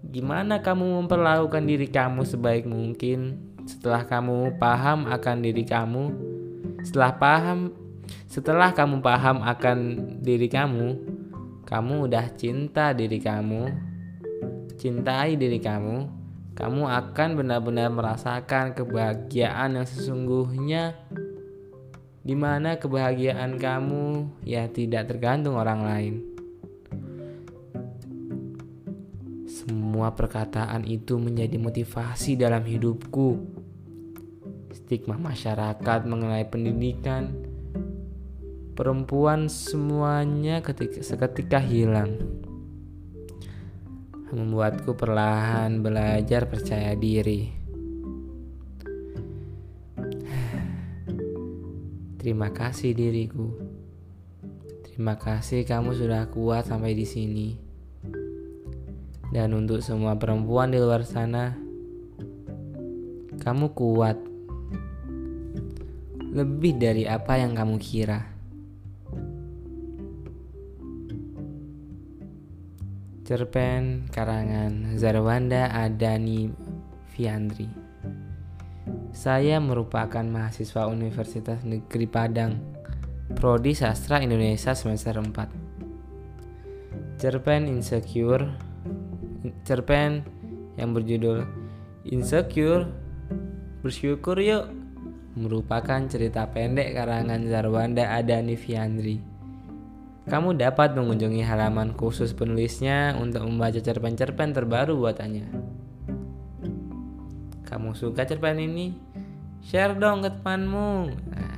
Gimana 0.04 0.60
kamu 0.60 1.00
memperlakukan 1.00 1.64
diri 1.64 1.88
kamu 1.88 2.28
sebaik 2.28 2.68
mungkin 2.68 3.40
setelah 3.64 4.04
kamu 4.04 4.60
paham 4.60 5.08
akan 5.08 5.38
diri 5.40 5.64
kamu? 5.64 6.04
Setelah 6.84 7.16
paham 7.16 7.72
setelah 8.28 8.76
kamu 8.76 9.02
paham 9.02 9.42
akan 9.42 9.78
diri 10.22 10.46
kamu, 10.46 11.19
kamu 11.70 12.10
udah 12.10 12.26
cinta 12.34 12.92
diri 12.98 13.22
kamu. 13.22 13.70
Cintai 14.80 15.38
diri 15.38 15.62
kamu 15.62 16.20
kamu 16.60 16.92
akan 16.92 17.30
benar-benar 17.40 17.88
merasakan 17.88 18.76
kebahagiaan 18.76 19.80
yang 19.80 19.88
sesungguhnya 19.88 20.92
di 22.20 22.36
mana 22.36 22.76
kebahagiaan 22.76 23.56
kamu 23.56 24.28
ya 24.44 24.68
tidak 24.68 25.08
tergantung 25.08 25.56
orang 25.56 25.88
lain. 25.88 26.16
Semua 29.48 30.12
perkataan 30.12 30.84
itu 30.84 31.16
menjadi 31.16 31.56
motivasi 31.56 32.36
dalam 32.36 32.68
hidupku. 32.68 33.40
Stigma 34.76 35.16
masyarakat 35.16 36.00
mengenai 36.04 36.44
pendidikan 36.44 37.49
perempuan 38.80 39.52
semuanya 39.52 40.64
ketika 40.64 41.04
seketika 41.04 41.60
hilang 41.60 42.16
membuatku 44.32 44.96
perlahan 44.96 45.84
belajar 45.84 46.48
percaya 46.48 46.96
diri. 46.96 47.52
Terima 52.24 52.56
kasih 52.56 52.96
diriku. 52.96 53.52
Terima 54.88 55.20
kasih 55.20 55.68
kamu 55.68 56.00
sudah 56.00 56.32
kuat 56.32 56.72
sampai 56.72 56.96
di 56.96 57.04
sini. 57.04 57.60
Dan 59.28 59.60
untuk 59.60 59.84
semua 59.84 60.16
perempuan 60.16 60.72
di 60.72 60.80
luar 60.80 61.04
sana, 61.04 61.52
kamu 63.44 63.76
kuat. 63.76 64.16
Lebih 66.32 66.80
dari 66.80 67.04
apa 67.04 67.36
yang 67.36 67.60
kamu 67.60 67.76
kira. 67.76 68.39
Cerpen 73.30 74.10
karangan 74.10 74.98
Zarwanda 74.98 75.70
Adani 75.70 76.50
Fiandri. 77.14 77.70
Saya 79.14 79.62
merupakan 79.62 80.26
mahasiswa 80.26 80.90
Universitas 80.90 81.62
Negeri 81.62 82.10
Padang 82.10 82.58
Prodi 83.38 83.78
Sastra 83.78 84.26
Indonesia 84.26 84.74
semester 84.74 85.22
4 85.22 87.22
Cerpen 87.22 87.70
Insecure 87.70 88.50
Cerpen 89.62 90.26
yang 90.82 90.98
berjudul 90.98 91.46
Insecure 92.10 92.90
Bersyukur 93.86 94.42
yuk 94.42 94.74
merupakan 95.38 96.02
cerita 96.10 96.50
pendek 96.50 96.98
karangan 96.98 97.46
Zarwanda 97.46 98.10
Adani 98.10 98.58
Fiandri 98.58 99.29
kamu 100.30 100.62
dapat 100.62 100.94
mengunjungi 100.94 101.42
halaman 101.42 101.98
khusus 101.98 102.38
penulisnya 102.38 103.18
untuk 103.18 103.50
membaca 103.50 103.82
cerpen-cerpen 103.82 104.54
terbaru 104.54 104.94
buatannya. 105.02 105.50
Kamu 107.66 107.98
suka 107.98 108.30
cerpen 108.30 108.62
ini? 108.62 108.94
Share 109.66 109.98
dong 109.98 110.22
ke 110.22 110.30
temanmu. 110.30 111.10
Nah. 111.34 111.58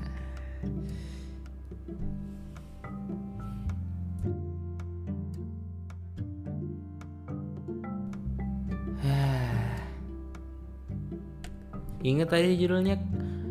Ingat 12.07 12.31
tadi 12.31 12.55
judulnya 12.55 12.95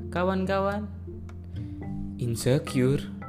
kawan-kawan? 0.08 0.88
Insecure 2.16 3.19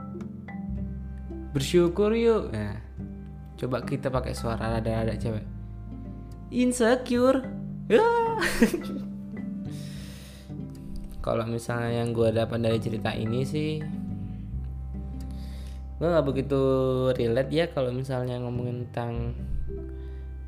bersyukur 1.51 2.15
yuk. 2.15 2.51
Nah 2.51 2.79
coba 3.59 3.85
kita 3.85 4.09
pakai 4.09 4.33
suara 4.33 4.79
rada-rada 4.79 5.13
cewek 5.15 5.45
insecure. 6.51 7.45
Ya. 7.87 8.01
Kalau 11.25 11.45
misalnya 11.45 12.01
yang 12.01 12.17
gue 12.17 12.33
dapat 12.33 12.57
dari 12.59 12.79
cerita 12.81 13.13
ini 13.13 13.45
sih 13.45 13.77
gue 16.01 16.09
nggak 16.09 16.25
begitu 16.33 16.57
relate 17.13 17.53
ya 17.53 17.69
kalau 17.69 17.93
misalnya 17.93 18.41
ngomongin 18.41 18.89
tentang 18.89 19.37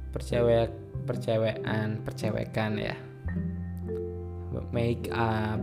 percewek 0.10 0.74
percewekan 1.06 2.02
percewekan 2.02 2.82
ya. 2.82 2.98
Make 4.74 5.14
up 5.14 5.62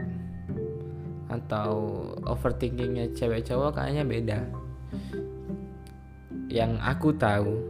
atau 1.26 1.99
overthinkingnya 2.22 3.11
cewek 3.18 3.51
cowok 3.51 3.82
kayaknya 3.82 4.07
beda 4.07 4.38
yang 6.51 6.74
aku 6.82 7.14
tahu 7.14 7.62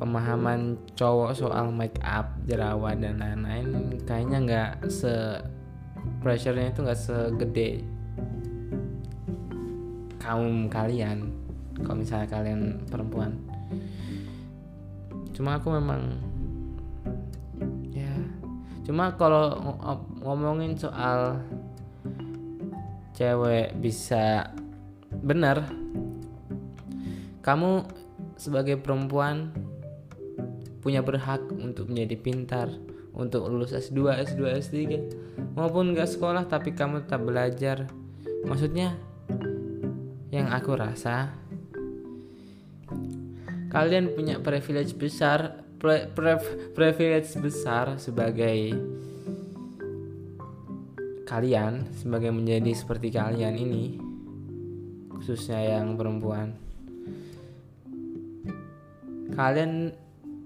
pemahaman 0.00 0.80
cowok 0.96 1.36
soal 1.36 1.68
make 1.68 2.00
up 2.00 2.32
jerawat 2.48 2.96
dan 3.00 3.20
lain-lain 3.20 4.00
kayaknya 4.08 4.38
nggak 4.40 4.72
se 4.88 5.12
pressure-nya 6.24 6.72
itu 6.72 6.80
nggak 6.80 7.00
segede 7.00 7.84
kaum 10.16 10.66
kalian 10.72 11.30
kalau 11.84 12.00
misalnya 12.00 12.26
kalian 12.26 12.80
perempuan. 12.88 13.36
Cuma 15.36 15.60
aku 15.60 15.76
memang 15.76 16.16
ya 17.92 18.10
cuma 18.88 19.12
kalau 19.20 19.60
ngomongin 20.24 20.72
soal 20.74 21.36
cewek 23.12 23.76
bisa 23.76 24.50
benar 25.22 25.68
kamu 27.46 27.86
sebagai 28.34 28.74
perempuan 28.82 29.54
punya 30.82 30.98
berhak 31.06 31.46
untuk 31.54 31.86
menjadi 31.86 32.18
pintar 32.18 32.68
untuk 33.14 33.46
lulus 33.46 33.70
S2, 33.70 34.18
S2, 34.26 34.42
S3 34.58 34.74
maupun 35.54 35.94
gak 35.94 36.10
sekolah 36.10 36.50
tapi 36.50 36.74
kamu 36.74 37.06
tetap 37.06 37.22
belajar. 37.22 37.86
Maksudnya 38.42 38.98
yang 40.34 40.50
aku 40.50 40.74
rasa 40.74 41.30
kalian 43.70 44.10
punya 44.18 44.42
privilege 44.42 44.98
besar 44.98 45.62
pre, 45.78 46.10
pre, 46.10 46.42
privilege 46.74 47.30
besar 47.38 47.94
sebagai 48.02 48.74
kalian 51.26 51.90
sebagai 51.94 52.30
menjadi 52.30 52.74
seperti 52.74 53.10
kalian 53.10 53.54
ini 53.58 53.98
khususnya 55.10 55.58
yang 55.78 55.98
perempuan 55.98 56.65
kalian 59.34 59.90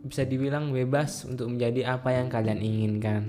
bisa 0.00 0.24
dibilang 0.24 0.72
bebas 0.72 1.28
untuk 1.28 1.52
menjadi 1.52 1.98
apa 1.98 2.16
yang 2.16 2.32
kalian 2.32 2.60
inginkan. 2.64 3.22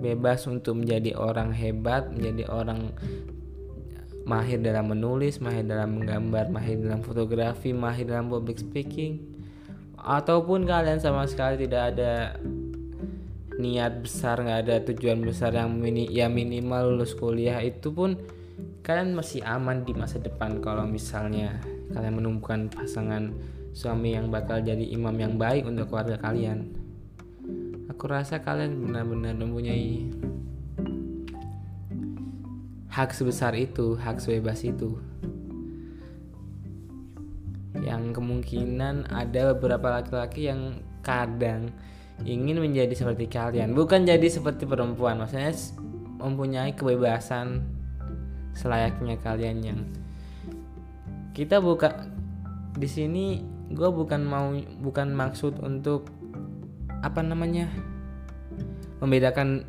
Bebas 0.00 0.48
untuk 0.48 0.80
menjadi 0.80 1.14
orang 1.14 1.54
hebat, 1.54 2.10
menjadi 2.10 2.50
orang 2.50 2.90
mahir 4.26 4.58
dalam 4.58 4.90
menulis, 4.90 5.38
mahir 5.38 5.62
dalam 5.62 6.00
menggambar, 6.00 6.50
mahir 6.50 6.80
dalam 6.80 7.04
fotografi, 7.04 7.70
mahir 7.70 8.08
dalam 8.08 8.32
public 8.32 8.58
speaking. 8.58 9.22
Ataupun 10.00 10.64
kalian 10.64 10.98
sama 10.98 11.28
sekali 11.28 11.68
tidak 11.68 11.94
ada 11.94 12.40
niat 13.60 14.00
besar, 14.00 14.40
nggak 14.40 14.60
ada 14.66 14.76
tujuan 14.88 15.20
besar 15.20 15.52
yang 15.52 15.76
mini, 15.76 16.08
ya 16.08 16.32
minimal 16.32 16.96
lulus 16.96 17.12
kuliah 17.12 17.60
itu 17.60 17.92
pun 17.92 18.16
kalian 18.80 19.12
masih 19.12 19.44
aman 19.44 19.84
di 19.84 19.92
masa 19.92 20.16
depan 20.16 20.64
kalau 20.64 20.88
misalnya 20.88 21.60
kalian 21.92 22.16
menemukan 22.16 22.72
pasangan 22.72 23.36
suami 23.70 24.18
yang 24.18 24.28
bakal 24.28 24.58
jadi 24.58 24.82
imam 24.82 25.14
yang 25.14 25.34
baik 25.38 25.66
untuk 25.66 25.90
keluarga 25.90 26.18
kalian. 26.18 26.74
Aku 27.90 28.08
rasa 28.10 28.40
kalian 28.40 28.80
benar-benar 28.80 29.36
mempunyai 29.36 30.08
hak 32.90 33.14
sebesar 33.14 33.54
itu, 33.54 33.94
hak 33.94 34.18
sebebas 34.18 34.66
itu. 34.66 34.98
Yang 37.80 38.18
kemungkinan 38.18 39.08
ada 39.08 39.54
beberapa 39.54 40.00
laki-laki 40.00 40.50
yang 40.50 40.82
kadang 41.00 41.70
ingin 42.26 42.60
menjadi 42.60 42.92
seperti 42.92 43.30
kalian, 43.30 43.72
bukan 43.72 44.04
jadi 44.04 44.26
seperti 44.28 44.68
perempuan, 44.68 45.16
maksudnya 45.16 45.54
mempunyai 46.20 46.76
kebebasan 46.76 47.64
selayaknya 48.52 49.16
kalian 49.24 49.58
yang 49.64 49.80
kita 51.32 51.62
buka 51.62 52.10
di 52.76 52.84
sini 52.84 53.40
gue 53.70 53.88
bukan 53.88 54.26
mau 54.26 54.50
bukan 54.82 55.14
maksud 55.14 55.62
untuk 55.62 56.10
apa 57.00 57.22
namanya 57.22 57.70
membedakan 58.98 59.64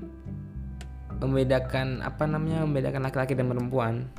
membedakan 1.21 2.01
apa 2.01 2.25
namanya 2.25 2.65
membedakan 2.65 3.05
laki-laki 3.05 3.37
dan 3.37 3.47
perempuan. 3.47 4.09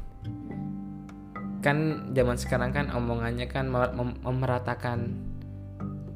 Kan 1.63 2.11
zaman 2.15 2.39
sekarang 2.39 2.71
kan 2.71 2.87
omongannya 2.95 3.51
kan 3.51 3.67
mem 3.67 4.19
memeratakan 4.23 5.19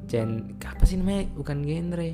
gen 0.07 0.55
apa 0.63 0.83
sih 0.87 0.95
namanya 0.95 1.27
bukan 1.35 1.67
genre. 1.67 2.11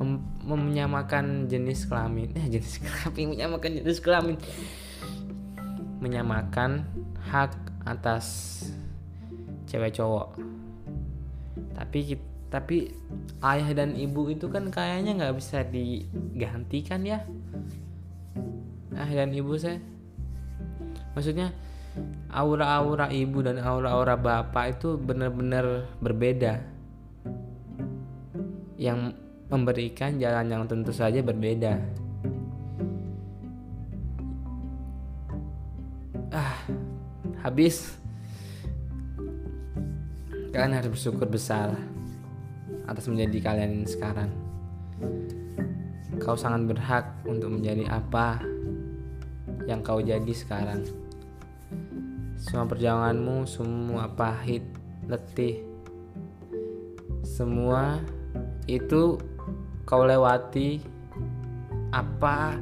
Mem 0.00 0.10
menyamakan 0.48 1.44
jenis 1.44 1.84
kelamin. 1.84 2.32
Eh 2.32 2.48
jenis 2.48 2.80
kelamin 2.84 3.36
menyamakan 3.36 3.70
jenis 3.84 4.00
kelamin. 4.00 4.36
Menyamakan 6.00 6.88
hak 7.20 7.52
atas 7.84 8.26
cewek 9.66 9.92
cowok. 9.98 10.38
Tapi 11.76 12.16
tapi 12.46 12.76
ayah 13.42 13.68
dan 13.74 13.98
ibu 13.98 14.30
itu 14.30 14.46
kan 14.46 14.70
kayaknya 14.70 15.18
nggak 15.18 15.36
bisa 15.36 15.66
digantikan 15.66 17.02
ya. 17.02 17.20
Ayah 18.94 19.26
dan 19.26 19.34
ibu 19.34 19.52
saya. 19.58 19.82
Maksudnya 21.12 21.52
aura-aura 22.30 23.10
ibu 23.10 23.42
dan 23.42 23.60
aura-aura 23.60 24.14
bapak 24.16 24.78
itu 24.78 24.96
benar-benar 24.96 25.90
berbeda. 26.00 26.62
Yang 28.78 29.18
memberikan 29.50 30.16
jalan 30.22 30.46
yang 30.48 30.62
tentu 30.70 30.94
saja 30.94 31.20
berbeda. 31.20 31.82
Ah 36.30 36.62
habis 37.46 37.96
kalian 40.56 40.72
harus 40.72 40.96
bersyukur 40.96 41.28
besar 41.28 41.76
atas 42.88 43.04
menjadi 43.12 43.44
kalian 43.44 43.84
sekarang. 43.84 44.32
Kau 46.16 46.32
sangat 46.32 46.72
berhak 46.72 47.04
untuk 47.28 47.60
menjadi 47.60 47.84
apa 47.92 48.40
yang 49.68 49.84
kau 49.84 50.00
jadi 50.00 50.32
sekarang. 50.32 50.80
Semua 52.40 52.64
perjalananmu, 52.64 53.44
semua 53.44 54.08
pahit, 54.08 54.64
letih, 55.04 55.60
semua 57.20 58.00
itu 58.64 59.20
kau 59.84 60.08
lewati 60.08 60.80
apa 61.92 62.56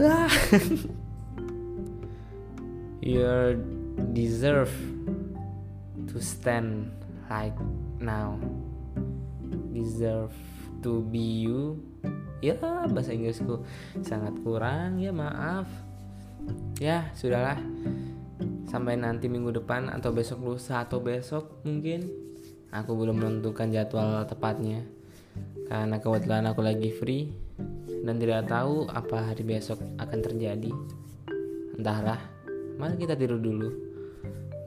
ah. 0.00 0.32
you 3.04 3.28
deserve 4.16 4.72
to 6.08 6.16
stand 6.24 6.97
like 7.28 7.56
now. 8.00 8.36
Deserve 9.72 10.34
to 10.80 11.04
be 11.08 11.46
you. 11.46 11.78
Ya 12.40 12.54
bahasa 12.58 13.14
Inggrisku 13.14 13.62
sangat 14.02 14.34
kurang. 14.42 14.98
Ya 14.98 15.12
maaf. 15.12 15.68
Ya 16.80 17.12
sudahlah. 17.14 17.60
Sampai 18.68 19.00
nanti 19.00 19.32
minggu 19.32 19.52
depan 19.54 19.88
atau 19.88 20.12
besok 20.12 20.44
lusa 20.44 20.84
atau 20.84 21.00
besok 21.00 21.64
mungkin 21.64 22.04
aku 22.68 22.92
belum 22.92 23.16
menentukan 23.16 23.72
jadwal 23.72 24.24
tepatnya. 24.28 24.84
Karena 25.68 26.00
kebetulan 26.00 26.48
aku 26.48 26.60
lagi 26.64 26.90
free 26.92 27.28
dan 28.04 28.16
tidak 28.16 28.48
tahu 28.48 28.88
apa 28.88 29.32
hari 29.32 29.44
besok 29.44 29.80
akan 30.00 30.18
terjadi. 30.20 30.72
Entahlah. 31.76 32.20
Mari 32.78 32.94
kita 32.94 33.18
tidur 33.18 33.42
dulu. 33.42 33.70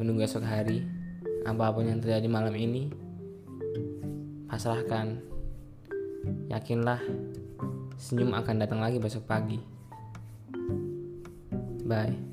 Menunggu 0.01 0.26
esok 0.26 0.43
hari 0.43 1.01
apa 1.42 1.74
pun 1.74 1.89
yang 1.89 2.00
terjadi 2.00 2.28
malam 2.30 2.54
ini 2.56 2.92
pasrahkan. 4.52 5.18
Yakinlah 6.52 7.02
senyum 7.98 8.38
akan 8.38 8.56
datang 8.62 8.80
lagi 8.84 9.02
besok 9.02 9.26
pagi. 9.26 9.58
Bye 11.82 12.31